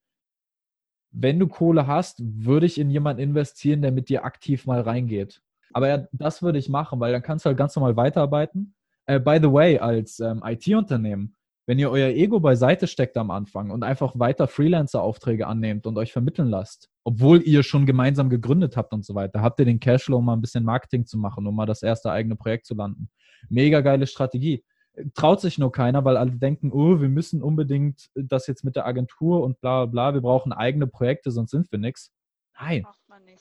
[1.11, 5.41] wenn du Kohle hast, würde ich in jemanden investieren, der mit dir aktiv mal reingeht.
[5.73, 8.75] Aber ja, das würde ich machen, weil dann kannst du halt ganz normal weiterarbeiten.
[9.07, 11.35] Äh, by the way, als ähm, IT-Unternehmen,
[11.69, 16.15] wenn ihr euer Ego beiseite steckt am Anfang und einfach weiter Freelancer-Aufträge annehmt und euch
[16.15, 20.17] vermitteln lasst, obwohl ihr schon gemeinsam gegründet habt und so weiter, habt ihr den Cashflow,
[20.17, 23.11] um mal ein bisschen Marketing zu machen, um mal das erste eigene Projekt zu landen.
[23.51, 24.65] Mega geile Strategie
[25.13, 28.87] traut sich nur keiner, weil alle denken, oh, wir müssen unbedingt das jetzt mit der
[28.87, 32.15] Agentur und bla bla, wir brauchen eigene Projekte, sonst sind wir nichts.
[32.59, 32.87] Nein,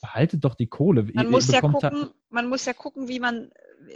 [0.02, 1.04] behaltet doch die Kohle.
[1.14, 3.52] Man, ihr, muss ihr ja gucken, man muss ja gucken, wie man,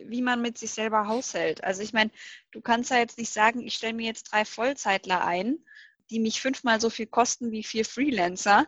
[0.06, 1.64] wie man mit sich selber haushält.
[1.64, 2.12] Also ich meine,
[2.52, 5.60] du kannst ja jetzt nicht sagen, ich stelle mir jetzt drei Vollzeitler ein,
[6.10, 8.68] die mich fünfmal so viel kosten wie vier Freelancer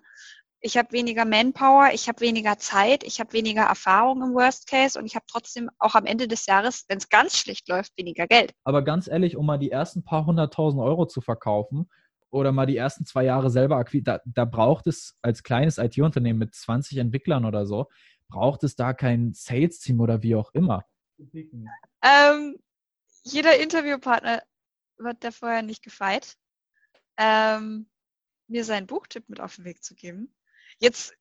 [0.65, 4.97] ich habe weniger Manpower, ich habe weniger Zeit, ich habe weniger Erfahrung im Worst Case
[4.97, 8.27] und ich habe trotzdem auch am Ende des Jahres, wenn es ganz schlecht läuft, weniger
[8.27, 8.53] Geld.
[8.63, 11.89] Aber ganz ehrlich, um mal die ersten paar hunderttausend Euro zu verkaufen
[12.31, 16.39] oder mal die ersten zwei Jahre selber akquirieren, da, da braucht es als kleines IT-Unternehmen
[16.39, 17.89] mit 20 Entwicklern oder so,
[18.29, 20.85] braucht es da kein Sales-Team oder wie auch immer.
[22.01, 22.59] Ähm,
[23.23, 24.43] jeder Interviewpartner
[24.97, 26.35] wird da vorher nicht gefeit,
[27.17, 27.89] ähm,
[28.47, 30.33] mir seinen Buchtipp mit auf den Weg zu geben.
[30.77, 31.13] Jetzt,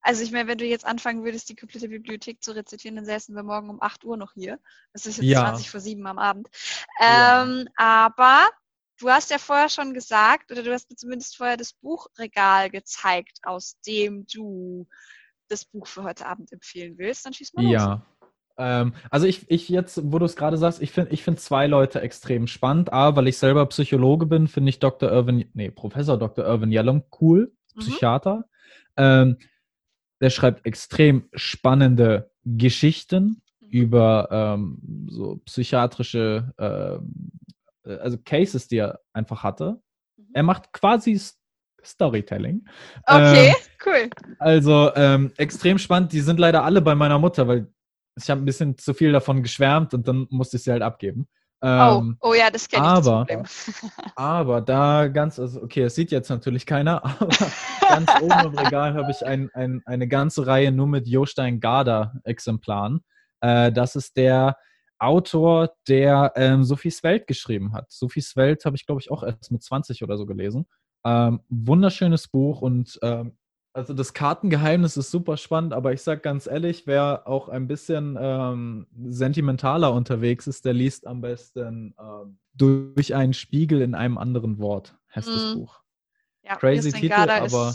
[0.00, 3.34] also ich meine, wenn du jetzt anfangen würdest, die komplette Bibliothek zu rezitieren, dann säßen
[3.34, 4.58] wir morgen um 8 Uhr noch hier.
[4.92, 5.40] Das ist jetzt ja.
[5.40, 6.48] 20 vor 7 am Abend.
[7.00, 7.72] Ähm, ja.
[7.76, 8.48] Aber
[8.98, 13.40] du hast ja vorher schon gesagt, oder du hast mir zumindest vorher das Buchregal gezeigt,
[13.42, 14.86] aus dem du
[15.48, 17.26] das Buch für heute Abend empfehlen willst.
[17.26, 17.72] Dann schieß mal los.
[17.72, 18.06] Ja.
[18.60, 21.66] Ähm, also ich, ich jetzt, wo du es gerade sagst, ich finde ich find zwei
[21.66, 22.92] Leute extrem spannend.
[22.92, 25.10] A, weil ich selber Psychologe bin, finde ich Dr.
[25.10, 26.44] Irvin, nee, Professor Dr.
[26.44, 27.80] Irvin Yellum cool, mhm.
[27.80, 28.36] Psychiater.
[28.36, 28.44] Mhm.
[28.98, 29.36] Ähm,
[30.20, 33.68] der schreibt extrem spannende Geschichten mhm.
[33.70, 37.32] über ähm, so psychiatrische, ähm,
[37.86, 39.80] äh, also Cases, die er einfach hatte.
[40.18, 40.28] Mhm.
[40.34, 41.18] Er macht quasi
[41.82, 42.68] Storytelling.
[43.06, 43.54] Okay, ähm,
[43.86, 44.10] cool.
[44.38, 46.12] Also ähm, extrem spannend.
[46.12, 47.72] Die sind leider alle bei meiner Mutter, weil
[48.22, 51.28] ich habe ein bisschen zu viel davon geschwärmt und dann musste ich sie halt abgeben.
[51.62, 52.90] Oh, ähm, oh, oh ja, das kenne ich.
[52.90, 53.26] Aber,
[54.16, 57.28] aber da ganz, also okay, es sieht jetzt natürlich keiner, aber
[57.88, 62.14] ganz oben im Regal habe ich ein, ein, eine ganze Reihe nur mit Jostein Garda
[62.24, 63.04] Exemplaren.
[63.40, 64.56] Äh, das ist der
[64.98, 67.90] Autor, der ähm, Sophies Welt geschrieben hat.
[67.90, 70.66] Sophies Welt habe ich, glaube ich, auch erst mit 20 oder so gelesen.
[71.04, 73.36] Ähm, wunderschönes Buch und ähm,
[73.72, 78.18] also das Kartengeheimnis ist super spannend, aber ich sag ganz ehrlich, wer auch ein bisschen
[78.20, 84.58] ähm, sentimentaler unterwegs ist, der liest am besten ähm, durch einen Spiegel in einem anderen
[84.58, 84.96] Wort.
[85.14, 85.32] Heißt mm.
[85.32, 85.80] das Buch.
[86.42, 87.74] Ja, Crazy Titel, aber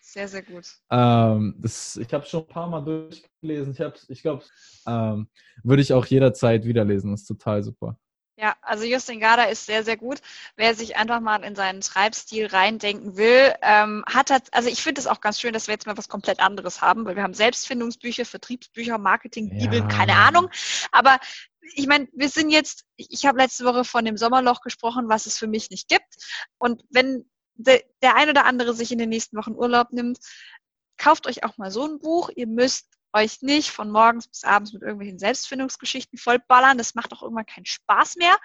[0.00, 0.66] sehr, sehr gut.
[0.90, 3.72] Ähm, das, ich habe schon ein paar Mal durchgelesen.
[3.72, 4.44] Ich, ich glaube,
[4.86, 5.28] ähm,
[5.62, 7.12] würde ich auch jederzeit wiederlesen.
[7.12, 7.96] Das ist total super.
[8.36, 10.20] Ja, also Justin Garda ist sehr, sehr gut.
[10.56, 15.00] Wer sich einfach mal in seinen Schreibstil reindenken will, ähm, hat, hat also ich finde
[15.02, 17.34] es auch ganz schön, dass wir jetzt mal was komplett anderes haben, weil wir haben
[17.34, 19.96] Selbstfindungsbücher, Vertriebsbücher, Marketingbibeln, ja.
[19.96, 20.48] keine Ahnung.
[20.92, 21.18] Aber
[21.74, 25.36] ich meine, wir sind jetzt, ich habe letzte Woche von dem Sommerloch gesprochen, was es
[25.36, 26.16] für mich nicht gibt.
[26.58, 30.18] Und wenn de, der ein oder andere sich in den nächsten Wochen Urlaub nimmt,
[30.96, 32.30] kauft euch auch mal so ein Buch.
[32.34, 36.78] Ihr müsst euch nicht von morgens bis abends mit irgendwelchen Selbstfindungsgeschichten vollballern.
[36.78, 38.36] Das macht auch irgendwann keinen Spaß mehr.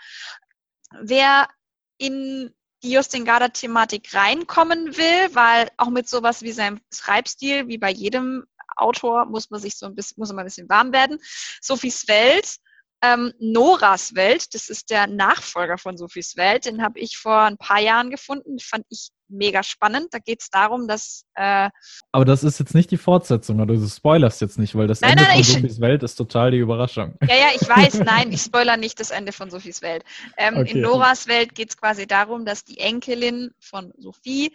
[1.02, 1.50] Wer
[1.98, 2.54] in
[2.84, 8.46] die Justin Garda-Thematik reinkommen will, weil auch mit sowas wie seinem Schreibstil, wie bei jedem
[8.76, 11.18] Autor, muss man sich so ein bisschen, muss man ein bisschen warm werden.
[11.62, 12.60] Sophies Welt
[13.02, 17.58] ähm, Noras Welt, das ist der Nachfolger von Sophies Welt, den habe ich vor ein
[17.58, 20.08] paar Jahren gefunden, fand ich mega spannend.
[20.12, 21.26] Da geht es darum, dass.
[21.36, 21.70] Äh,
[22.12, 25.12] Aber das ist jetzt nicht die Fortsetzung, oder du spoilerst jetzt nicht, weil das nein,
[25.12, 27.16] Ende nein, von ich, Sophies Welt ist total die Überraschung.
[27.28, 30.04] Ja, ja, ich weiß, nein, ich spoiler nicht das Ende von Sophies Welt.
[30.38, 30.72] Ähm, okay.
[30.72, 34.54] In Noras Welt geht es quasi darum, dass die Enkelin von Sophie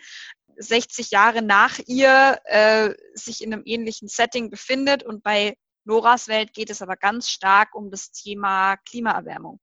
[0.56, 5.02] 60 Jahre nach ihr äh, sich in einem ähnlichen Setting befindet.
[5.02, 9.60] Und bei Noras Welt geht es aber ganz stark um das Thema Klimaerwärmung.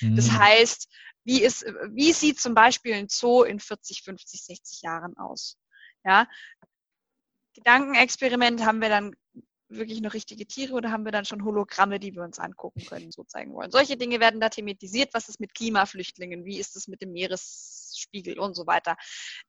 [0.00, 0.16] Mhm.
[0.16, 0.88] Das heißt,
[1.26, 5.58] wie, ist, wie sieht zum Beispiel ein Zoo in 40, 50, 60 Jahren aus?
[6.04, 6.28] Ja,
[7.54, 9.16] Gedankenexperiment haben wir dann
[9.68, 13.10] wirklich noch richtige Tiere oder haben wir dann schon Hologramme, die wir uns angucken können,
[13.10, 13.72] so zeigen wollen.
[13.72, 15.12] Solche Dinge werden da thematisiert.
[15.14, 16.44] Was ist mit Klimaflüchtlingen?
[16.44, 17.10] Wie ist es mit dem
[17.96, 18.96] Meeresspiegel und so weiter?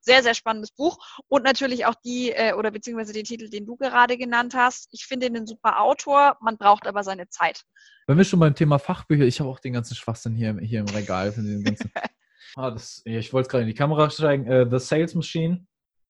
[0.00, 0.98] Sehr, sehr spannendes Buch.
[1.28, 4.88] Und natürlich auch die, äh, oder beziehungsweise den Titel, den du gerade genannt hast.
[4.92, 7.62] Ich finde ihn ein super Autor, man braucht aber seine Zeit.
[8.06, 10.88] Wenn wir schon beim Thema Fachbücher, ich habe auch den ganzen Schwachsinn hier, hier im
[10.88, 11.32] Regal.
[11.32, 11.92] Den ganzen,
[12.56, 14.50] ah, das, ich wollte gerade in die Kamera steigen.
[14.50, 15.66] Uh, The Sales Machine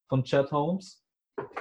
[0.09, 1.03] von Chad Holmes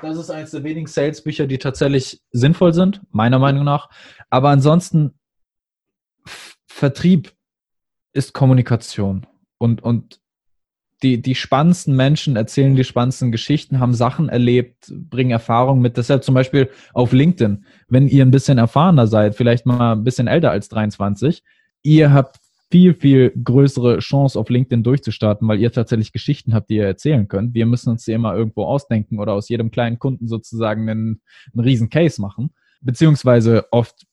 [0.01, 3.89] das ist eines der wenigen Sales-Bücher, die tatsächlich sinnvoll sind, meiner Meinung nach.
[4.30, 5.19] Aber ansonsten,
[6.67, 7.34] Vertrieb
[8.13, 9.25] ist Kommunikation.
[9.57, 10.19] Und, und
[11.03, 15.97] die, die spannendsten Menschen erzählen die spannendsten Geschichten, haben Sachen erlebt, bringen Erfahrungen mit.
[15.97, 20.27] Deshalb zum Beispiel auf LinkedIn, wenn ihr ein bisschen erfahrener seid, vielleicht mal ein bisschen
[20.27, 21.43] älter als 23,
[21.83, 22.37] ihr habt
[22.69, 27.27] viel, viel größere Chance, auf LinkedIn durchzustarten, weil ihr tatsächlich Geschichten habt, die ihr erzählen
[27.27, 27.53] könnt.
[27.53, 31.21] Wir müssen uns die immer irgendwo ausdenken oder aus jedem kleinen Kunden sozusagen einen,
[31.53, 32.49] einen riesen Case machen.
[32.81, 34.06] Beziehungsweise oft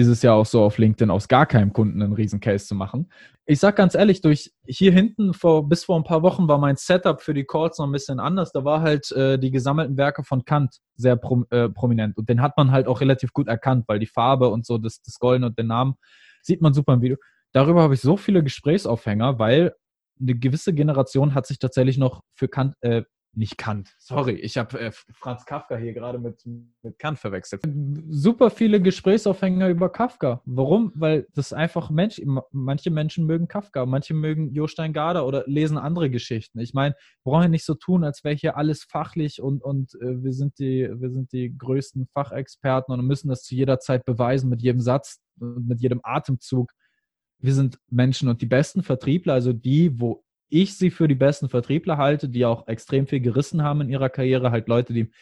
[0.00, 2.74] ist es ja auch so auf LinkedIn aus gar keinem Kunden einen riesen Case zu
[2.74, 3.10] machen.
[3.46, 6.76] Ich sag ganz ehrlich, durch hier hinten vor bis vor ein paar Wochen war mein
[6.76, 8.52] Setup für die Calls noch ein bisschen anders.
[8.52, 12.42] Da war halt äh, die gesammelten Werke von Kant sehr prom äh, prominent und den
[12.42, 15.44] hat man halt auch relativ gut erkannt, weil die Farbe und so das, das Golden
[15.44, 15.94] und den Namen
[16.42, 17.16] sieht man super im Video
[17.52, 19.74] darüber habe ich so viele Gesprächsaufhänger, weil
[20.20, 23.02] eine gewisse Generation hat sich tatsächlich noch für Kant, äh,
[23.32, 26.44] nicht Kant, sorry, ich habe äh, Franz Kafka hier gerade mit,
[26.82, 27.62] mit Kant verwechselt.
[28.08, 30.42] Super viele Gesprächsaufhänger über Kafka.
[30.44, 30.92] Warum?
[30.94, 32.20] Weil das einfach Mensch,
[32.50, 36.58] manche Menschen mögen Kafka, manche mögen Jostein Garder oder lesen andere Geschichten.
[36.58, 40.22] Ich meine, brauchen wir nicht so tun, als wäre hier alles fachlich und, und äh,
[40.24, 44.50] wir, sind die, wir sind die größten Fachexperten und müssen das zu jeder Zeit beweisen
[44.50, 46.72] mit jedem Satz, mit jedem Atemzug
[47.42, 51.48] wir sind Menschen und die besten Vertriebler, also die, wo ich sie für die besten
[51.48, 55.12] Vertriebler halte, die auch extrem viel gerissen haben in ihrer Karriere, halt Leute, die einen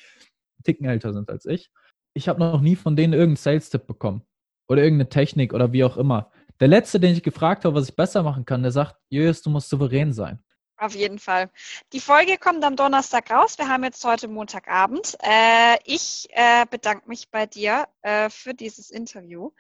[0.65, 1.71] Ticken älter sind als ich.
[2.15, 4.23] Ich habe noch nie von denen irgendeinen Sales-Tipp bekommen
[4.69, 6.31] oder irgendeine Technik oder wie auch immer.
[6.61, 9.51] Der letzte, den ich gefragt habe, was ich besser machen kann, der sagt, Jös, du
[9.51, 10.41] musst souverän sein.
[10.79, 11.51] Auf jeden Fall.
[11.93, 13.59] Die Folge kommt am Donnerstag raus.
[13.59, 15.17] Wir haben jetzt heute Montagabend.
[15.25, 19.51] Äh, ich äh, bedanke mich bei dir äh, für dieses Interview.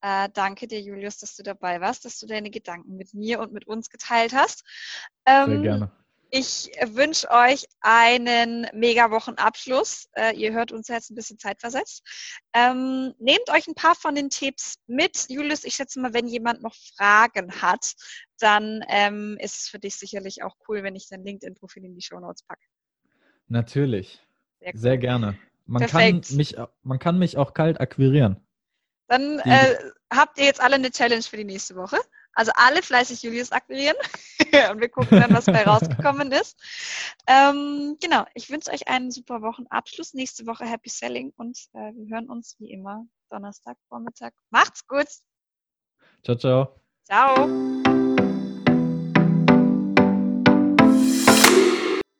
[0.00, 3.66] Danke dir, Julius, dass du dabei warst, dass du deine Gedanken mit mir und mit
[3.66, 4.62] uns geteilt hast.
[5.26, 5.90] Ähm, Sehr gerne.
[6.30, 10.08] Ich wünsche euch einen mega Wochenabschluss.
[10.12, 12.02] Äh, ihr hört uns jetzt ein bisschen zeitversetzt.
[12.52, 15.26] Ähm, nehmt euch ein paar von den Tipps mit.
[15.28, 17.94] Julius, ich schätze mal, wenn jemand noch Fragen hat,
[18.38, 22.02] dann ähm, ist es für dich sicherlich auch cool, wenn ich dein LinkedIn-Profil in die
[22.02, 22.66] Show Notes packe.
[23.48, 24.20] Natürlich.
[24.60, 24.80] Sehr, cool.
[24.80, 25.38] Sehr gerne.
[25.64, 28.46] Man kann, mich, man kann mich auch kalt akquirieren.
[29.06, 29.76] Dann äh,
[30.12, 31.98] habt ihr jetzt alle eine Challenge für die nächste Woche.
[32.38, 33.96] Also alle fleißig Julius akquirieren
[34.70, 36.56] und wir gucken dann, was bei rausgekommen ist.
[37.26, 40.14] Ähm, genau, ich wünsche euch einen super Wochenabschluss.
[40.14, 44.34] Nächste Woche Happy Selling und äh, wir hören uns wie immer Donnerstag Vormittag.
[44.50, 45.08] Macht's gut.
[46.22, 46.80] Ciao, ciao.
[47.02, 48.14] Ciao.